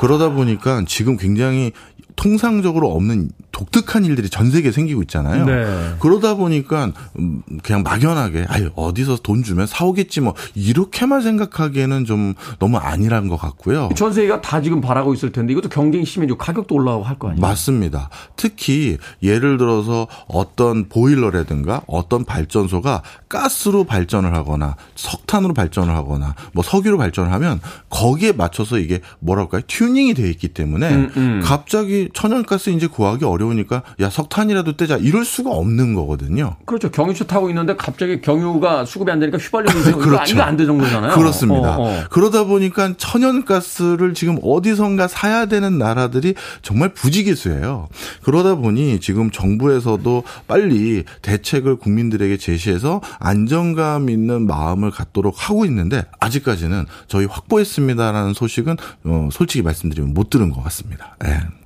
그러다 0.00 0.30
보니까 0.30 0.82
지금 0.86 1.18
굉장히 1.18 1.72
통상적으로 2.20 2.92
없는 2.92 3.30
독특한 3.50 4.04
일들이 4.04 4.28
전 4.28 4.50
세계에 4.50 4.72
생기고 4.72 5.00
있잖아요. 5.02 5.46
네. 5.46 5.94
그러다 6.00 6.34
보니까 6.34 6.92
음, 7.18 7.42
그냥 7.62 7.82
막연하게 7.82 8.44
아유 8.48 8.68
어디서 8.74 9.16
돈 9.22 9.42
주면 9.42 9.66
사오겠지 9.66 10.20
뭐 10.20 10.34
이렇게만 10.54 11.22
생각하기에는 11.22 12.04
좀 12.04 12.34
너무 12.58 12.76
아니란 12.76 13.28
것 13.28 13.38
같고요. 13.38 13.88
전 13.96 14.12
세계가 14.12 14.42
다 14.42 14.60
지금 14.60 14.82
바라고 14.82 15.14
있을 15.14 15.32
텐데 15.32 15.52
이것도 15.54 15.70
경쟁이 15.70 16.04
심해지고 16.04 16.36
가격도 16.36 16.74
올라가고 16.74 17.04
할 17.04 17.18
거 17.18 17.28
아니에요. 17.28 17.40
맞습니다. 17.40 18.10
특히 18.36 18.98
예를 19.22 19.56
들어서 19.56 20.06
어떤 20.28 20.88
보일러라든가 20.90 21.80
어떤 21.86 22.24
발전소가 22.26 23.02
가스로 23.30 23.84
발전을 23.84 24.34
하거나 24.34 24.76
석탄으로 24.94 25.54
발전을 25.54 25.94
하거나 25.94 26.34
뭐 26.52 26.62
석유로 26.62 26.98
발전을 26.98 27.32
하면 27.32 27.60
거기에 27.88 28.32
맞춰서 28.32 28.78
이게 28.78 29.00
뭐랄까요 29.20 29.62
튜닝이 29.66 30.12
돼 30.14 30.28
있기 30.28 30.48
때문에 30.48 30.90
음, 30.90 31.10
음. 31.16 31.40
갑자기 31.42 32.09
천연가스 32.12 32.70
이제 32.70 32.86
구하기 32.86 33.24
어려우니까 33.24 33.82
야 34.00 34.10
석탄이라도 34.10 34.76
떼자 34.76 34.96
이럴 34.96 35.24
수가 35.24 35.50
없는 35.50 35.94
거거든요. 35.94 36.56
그렇죠. 36.66 36.90
경유차 36.90 37.24
타고 37.24 37.48
있는데 37.50 37.76
갑자기 37.76 38.20
경유가 38.20 38.84
수급이 38.84 39.10
안 39.10 39.20
되니까 39.20 39.38
휘발유를 39.38 39.88
이거 39.88 39.98
그렇죠. 40.00 40.34
이거 40.34 40.42
안될 40.42 40.66
정도잖아요. 40.66 41.14
그렇습니다. 41.14 41.76
어, 41.78 41.88
어. 41.88 42.04
그러다 42.10 42.44
보니까 42.44 42.94
천연가스를 42.96 44.14
지금 44.14 44.38
어디선가 44.42 45.08
사야 45.08 45.46
되는 45.46 45.78
나라들이 45.78 46.34
정말 46.62 46.90
부지기수예요. 46.94 47.88
그러다 48.22 48.56
보니 48.56 49.00
지금 49.00 49.30
정부에서도 49.30 50.22
빨리 50.46 51.04
대책을 51.22 51.76
국민들에게 51.76 52.36
제시해서 52.36 53.00
안정감 53.18 54.10
있는 54.10 54.46
마음을 54.46 54.90
갖도록 54.90 55.34
하고 55.36 55.64
있는데 55.64 56.04
아직까지는 56.20 56.86
저희 57.08 57.26
확보했습니다라는 57.26 58.34
소식은 58.34 58.76
어, 59.04 59.28
솔직히 59.32 59.62
말씀드리면 59.62 60.14
못 60.14 60.30
들은 60.30 60.50
것 60.50 60.62
같습니다. 60.64 61.16
예. 61.24 61.59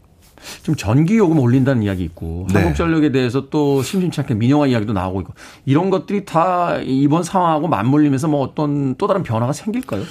지금 0.61 0.75
전기 0.75 1.17
요금 1.17 1.39
올린다는 1.39 1.83
이야기 1.83 2.05
있고 2.05 2.47
네. 2.53 2.61
한국전력에 2.61 3.13
대해서 3.13 3.49
또 3.51 3.83
심심치 3.83 4.21
않게 4.21 4.35
민영화 4.35 4.67
이야기도 4.67 4.93
나오고 4.93 5.21
있고 5.23 5.35
이런 5.65 5.91
것들이 5.91 6.25
다 6.25 6.79
이번 6.83 7.23
상황하고 7.23 7.69
맞물리면서 7.69 8.29
뭐 8.29 8.41
어떤 8.43 8.95
또 8.97 9.07
다른 9.07 9.23
변화가 9.23 9.53
생길까요? 9.53 10.03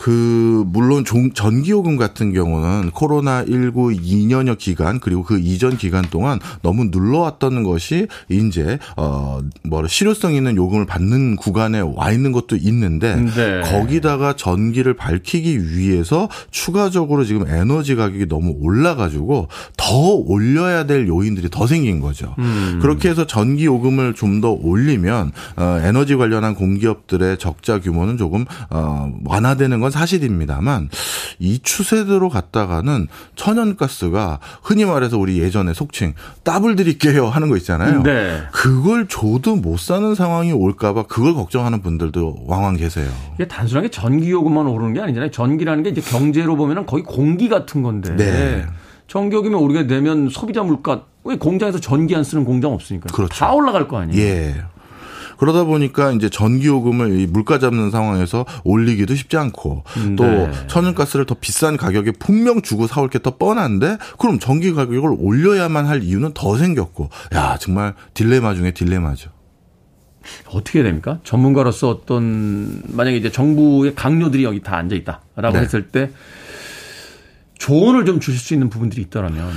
그 0.00 0.64
물론 0.68 1.04
종- 1.04 1.30
전기요금 1.34 1.98
같은 1.98 2.32
경우는 2.32 2.90
코로나 2.92 3.44
19 3.44 3.88
2년여 3.90 4.56
기간 4.56 4.98
그리고 4.98 5.22
그 5.24 5.38
이전 5.38 5.76
기간 5.76 6.06
동안 6.08 6.38
너무 6.62 6.84
눌러왔던 6.86 7.64
것이 7.64 8.06
이제 8.30 8.78
어뭐 8.96 9.86
실효성 9.86 10.32
있는 10.32 10.56
요금을 10.56 10.86
받는 10.86 11.36
구간에 11.36 11.80
와 11.80 12.12
있는 12.12 12.32
것도 12.32 12.56
있는데 12.56 13.14
네. 13.16 13.60
거기다가 13.70 14.36
전기를 14.36 14.94
밝히기 14.94 15.76
위해서 15.76 16.30
추가적으로 16.50 17.26
지금 17.26 17.46
에너지 17.46 17.94
가격이 17.94 18.26
너무 18.26 18.56
올라가지고 18.58 19.48
더 19.76 19.94
올려야 20.14 20.86
될 20.86 21.08
요인들이 21.08 21.50
더 21.50 21.66
생긴 21.66 22.00
거죠. 22.00 22.34
그렇게 22.80 23.10
해서 23.10 23.26
전기 23.26 23.66
요금을 23.66 24.14
좀 24.14 24.40
더 24.40 24.52
올리면 24.52 25.32
어, 25.56 25.80
에너지 25.82 26.16
관련한 26.16 26.54
공기업들의 26.54 27.36
적자 27.36 27.78
규모는 27.78 28.16
조금 28.16 28.46
어, 28.70 29.12
완화되는 29.26 29.80
건 29.80 29.89
사실입니다만 29.90 30.88
이 31.38 31.58
추세대로 31.62 32.28
갔다가는 32.28 33.08
천연가스가 33.36 34.40
흔히 34.62 34.84
말해서 34.84 35.18
우리 35.18 35.40
예전에 35.40 35.74
속칭 35.74 36.14
더블 36.44 36.76
드릴게요 36.76 37.26
하는 37.26 37.48
거 37.48 37.56
있잖아요. 37.56 38.02
네. 38.02 38.42
그걸 38.52 39.08
줘도 39.08 39.56
못 39.56 39.78
사는 39.78 40.14
상황이 40.14 40.52
올까봐 40.52 41.04
그걸 41.04 41.34
걱정하는 41.34 41.82
분들도 41.82 42.44
왕왕 42.46 42.76
계세요. 42.76 43.10
이게 43.34 43.48
단순하게 43.48 43.90
전기 43.90 44.30
요금만 44.30 44.66
오르는 44.66 44.94
게 44.94 45.00
아니잖아요. 45.00 45.30
전기라는 45.30 45.82
게 45.82 45.90
이제 45.90 46.00
경제로 46.00 46.56
보면은 46.56 46.86
거의 46.86 47.02
공기 47.02 47.48
같은 47.48 47.82
건데. 47.82 48.16
네. 48.16 48.66
전기 49.06 49.34
요금이 49.34 49.56
오르게 49.56 49.88
되면 49.88 50.28
소비자 50.28 50.62
물가 50.62 51.04
왜 51.24 51.36
공장에서 51.36 51.80
전기 51.80 52.14
안 52.14 52.22
쓰는 52.22 52.44
공장 52.44 52.72
없으니까 52.72 53.08
그렇죠. 53.12 53.34
다 53.34 53.52
올라갈 53.52 53.88
거 53.88 53.98
아니에요. 53.98 54.22
예. 54.22 54.54
그러다 55.40 55.64
보니까 55.64 56.12
이제 56.12 56.28
전기요금을 56.28 57.18
이 57.18 57.26
물가 57.26 57.58
잡는 57.58 57.90
상황에서 57.90 58.44
올리기도 58.62 59.14
쉽지 59.14 59.38
않고 59.38 59.84
음, 59.96 60.14
또 60.16 60.24
네. 60.24 60.52
천연가스를 60.66 61.24
더 61.24 61.34
비싼 61.34 61.78
가격에 61.78 62.12
분명 62.12 62.60
주고 62.60 62.86
사올 62.86 63.08
게 63.08 63.20
더 63.20 63.36
뻔한데 63.36 63.96
그럼 64.18 64.38
전기 64.38 64.72
가격을 64.72 65.16
올려야만 65.18 65.86
할 65.86 66.02
이유는 66.02 66.32
더 66.34 66.56
생겼고 66.56 67.08
야 67.34 67.56
정말 67.58 67.94
딜레마 68.14 68.54
중에 68.54 68.72
딜레마죠. 68.72 69.30
어떻게 70.48 70.82
됩니까? 70.82 71.20
전문가로서 71.24 71.88
어떤 71.88 72.82
만약에 72.88 73.16
이제 73.16 73.30
정부의 73.32 73.94
강요들이 73.94 74.44
여기 74.44 74.62
다 74.62 74.76
앉아 74.76 74.94
있다라고 74.94 75.52
네. 75.52 75.60
했을 75.60 75.88
때 75.88 76.10
조언을 77.58 78.04
좀 78.04 78.20
주실 78.20 78.40
수 78.40 78.52
있는 78.54 78.68
부분들이 78.68 79.00
있다라면 79.02 79.50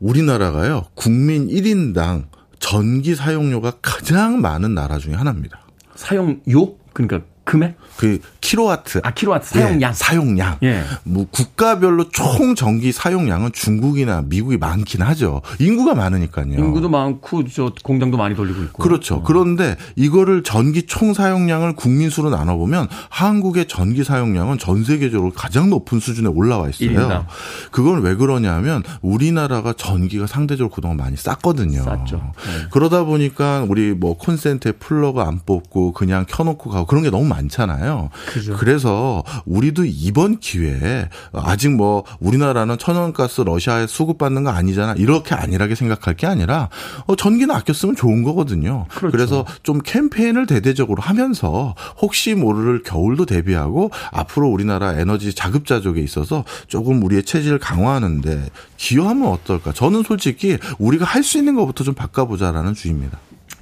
우리나라가요 0.00 0.84
국민 0.94 1.48
1인당 1.48 2.24
전기 2.58 3.14
사용료가 3.14 3.78
가장 3.82 4.40
많은 4.40 4.74
나라 4.74 4.98
중에 4.98 5.14
하나입니다. 5.14 5.60
사용요 5.94 6.76
그러니까 6.92 7.22
금액 7.48 7.76
그 7.96 8.18
킬로와트 8.42 9.00
아 9.02 9.10
킬로와트 9.10 9.48
사용량 9.48 9.90
예, 9.90 9.94
사용량. 9.94 10.58
예. 10.62 10.82
뭐 11.04 11.26
국가별로 11.30 12.10
총 12.10 12.54
전기 12.54 12.92
사용량은 12.92 13.52
중국이나 13.52 14.20
미국이 14.20 14.58
많긴 14.58 15.00
하죠. 15.00 15.40
인구가 15.58 15.94
많으니까요. 15.94 16.52
인구도 16.52 16.90
많고 16.90 17.48
저 17.48 17.72
공장도 17.82 18.18
많이 18.18 18.36
돌리고 18.36 18.62
있고 18.64 18.82
그렇죠. 18.82 19.22
그런데 19.22 19.76
이거를 19.96 20.42
전기 20.42 20.82
총 20.82 21.14
사용량을 21.14 21.74
국민 21.74 22.10
수로 22.10 22.28
나눠 22.28 22.58
보면 22.58 22.86
한국의 23.08 23.66
전기 23.66 24.04
사용량은 24.04 24.58
전 24.58 24.84
세계적으로 24.84 25.32
가장 25.32 25.70
높은 25.70 25.98
수준에 25.98 26.28
올라와 26.28 26.68
있어요. 26.68 26.90
일인당. 26.90 27.26
그건 27.70 28.02
왜 28.02 28.14
그러냐면 28.14 28.82
우리나라가 29.00 29.72
전기가 29.72 30.26
상대적으로 30.26 30.68
그동안 30.68 30.98
많이 30.98 31.16
쌌거든요. 31.16 31.82
쌌죠. 31.82 32.16
네. 32.18 32.66
그러다 32.70 33.04
보니까 33.04 33.64
우리 33.66 33.94
뭐 33.94 34.18
콘센트에 34.18 34.72
플러그 34.72 35.22
안 35.22 35.40
뽑고 35.46 35.92
그냥 35.92 36.26
켜놓고 36.28 36.68
가고 36.68 36.86
그런 36.86 37.02
게 37.02 37.10
너무 37.10 37.24
많 37.24 37.37
잖아요. 37.48 38.10
그죠. 38.26 38.56
그래서 38.56 39.22
우리도 39.46 39.84
이번 39.86 40.40
기회에 40.40 41.08
아직 41.32 41.68
뭐 41.70 42.02
우리나라는 42.18 42.78
천연가스 42.78 43.42
러시아에 43.42 43.86
수급받는 43.86 44.42
거 44.44 44.50
아니잖아. 44.50 44.94
이렇게 44.96 45.34
안일하게 45.36 45.76
생각할 45.76 46.14
게 46.16 46.26
아니라 46.26 46.68
어, 47.06 47.14
전기는 47.14 47.54
아껴 47.54 47.72
쓰면 47.72 47.94
좋은 47.94 48.24
거거든요. 48.24 48.86
그렇죠. 48.90 49.12
그래서좀 49.12 49.80
캠페인을 49.84 50.46
대대적으로 50.46 51.00
하면서 51.02 51.76
혹시 52.00 52.34
모를 52.34 52.82
겨울도 52.82 53.26
대비하고 53.26 53.90
앞으로 54.10 54.48
우리나라 54.48 54.94
에너지 54.94 55.34
자급자족에 55.34 56.00
있어서 56.00 56.44
조금 56.66 57.02
우리의 57.04 57.22
체질을 57.22 57.58
강화하는데 57.60 58.48
기여하면 58.76 59.28
어떨까? 59.28 59.72
저는 59.72 60.02
솔직히 60.02 60.58
우리가 60.78 61.04
할 61.04 61.28
수 61.28 61.36
있는 61.36 61.56
것부터 61.56 61.84
좀 61.84 61.92
바꿔보자라는 61.92 62.72
주의입니다. 62.72 63.18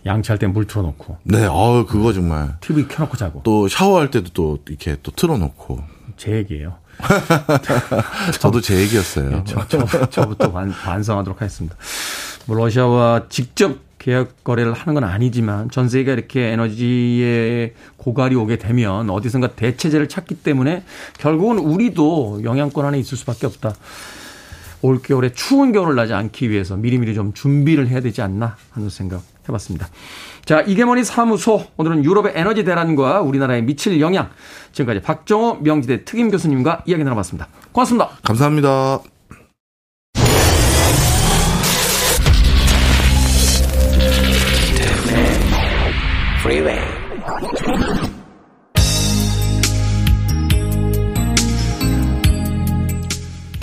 양치할 0.06 0.38
때 0.38 0.46
물 0.46 0.66
틀어놓고 0.66 1.18
네, 1.24 1.44
어 1.50 1.84
그거 1.86 2.12
정말 2.12 2.56
TV 2.60 2.88
켜놓고 2.88 3.16
자고 3.16 3.40
또 3.44 3.68
샤워할 3.68 4.10
때도 4.10 4.30
또 4.32 4.58
이렇게 4.68 4.96
또 5.02 5.10
틀어놓고 5.12 5.82
제 6.16 6.32
얘기예요. 6.32 6.76
저도 8.40 8.60
제 8.62 8.76
얘기였어요. 8.80 9.44
저, 9.44 9.66
저, 9.68 10.08
저부터 10.08 10.50
반, 10.50 10.70
반성하도록 10.70 11.40
하겠습니다. 11.40 11.76
뭐 12.46 12.56
러시아와 12.56 13.24
직접 13.28 13.78
계약 13.98 14.44
거래를 14.44 14.72
하는 14.72 14.94
건 14.94 15.04
아니지만 15.04 15.70
전 15.70 15.88
세계가 15.88 16.12
이렇게 16.12 16.52
에너지의 16.52 17.74
고갈이 17.96 18.34
오게 18.36 18.56
되면 18.56 19.10
어디선가 19.10 19.56
대체제를 19.56 20.08
찾기 20.08 20.36
때문에 20.36 20.84
결국은 21.18 21.58
우리도 21.58 22.42
영향권 22.44 22.86
안에 22.86 22.98
있을 23.00 23.18
수밖에 23.18 23.46
없다. 23.46 23.74
올 24.82 25.02
겨울에 25.02 25.32
추운 25.32 25.72
겨울을 25.72 25.96
나지 25.96 26.12
않기 26.14 26.50
위해서 26.50 26.76
미리미리 26.76 27.14
좀 27.14 27.32
준비를 27.32 27.88
해야 27.88 28.00
되지 28.00 28.22
않나 28.22 28.56
하는 28.70 28.88
생각 28.88 29.22
해봤습니다. 29.48 29.88
자, 30.44 30.60
이게머니 30.60 31.04
사무소. 31.04 31.64
오늘은 31.76 32.04
유럽의 32.04 32.32
에너지 32.36 32.64
대란과 32.64 33.20
우리나라에 33.20 33.62
미칠 33.62 34.00
영향. 34.00 34.30
지금까지 34.72 35.00
박정호 35.00 35.58
명지대 35.62 36.04
특임 36.04 36.30
교수님과 36.30 36.82
이야기 36.86 37.02
나눠봤습니다. 37.04 37.48
고맙습니다. 37.72 38.10
감사합니다. 38.22 39.00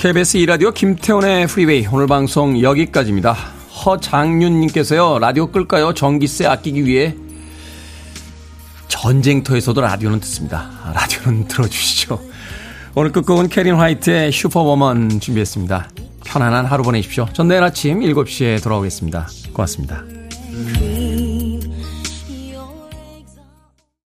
KBS 0.03 0.35
이라디오 0.35 0.71
김태훈의 0.71 1.47
프리웨이 1.47 1.87
오늘 1.89 2.07
방송 2.07 2.61
여기까지입니다. 2.61 3.62
허장윤님께서요 3.85 5.19
라디오 5.19 5.47
끌까요? 5.47 5.93
전기세 5.93 6.45
아끼기 6.45 6.85
위해 6.85 7.15
전쟁터에서도 8.87 9.81
라디오는 9.81 10.19
듣습니다. 10.21 10.69
아, 10.83 10.93
라디오는 10.93 11.47
들어주시죠. 11.49 12.19
오늘 12.95 13.11
끝곡은 13.11 13.49
캐린 13.49 13.75
화이트의 13.75 14.31
Superwoman 14.31 15.19
준비했습니다. 15.19 15.89
편안한 16.23 16.65
하루 16.65 16.83
보내십시오. 16.83 17.27
전 17.33 17.47
내일 17.47 17.63
아침 17.63 17.99
7시에 17.99 18.63
돌아오겠습니다. 18.63 19.27
고맙습니다. 19.51 20.03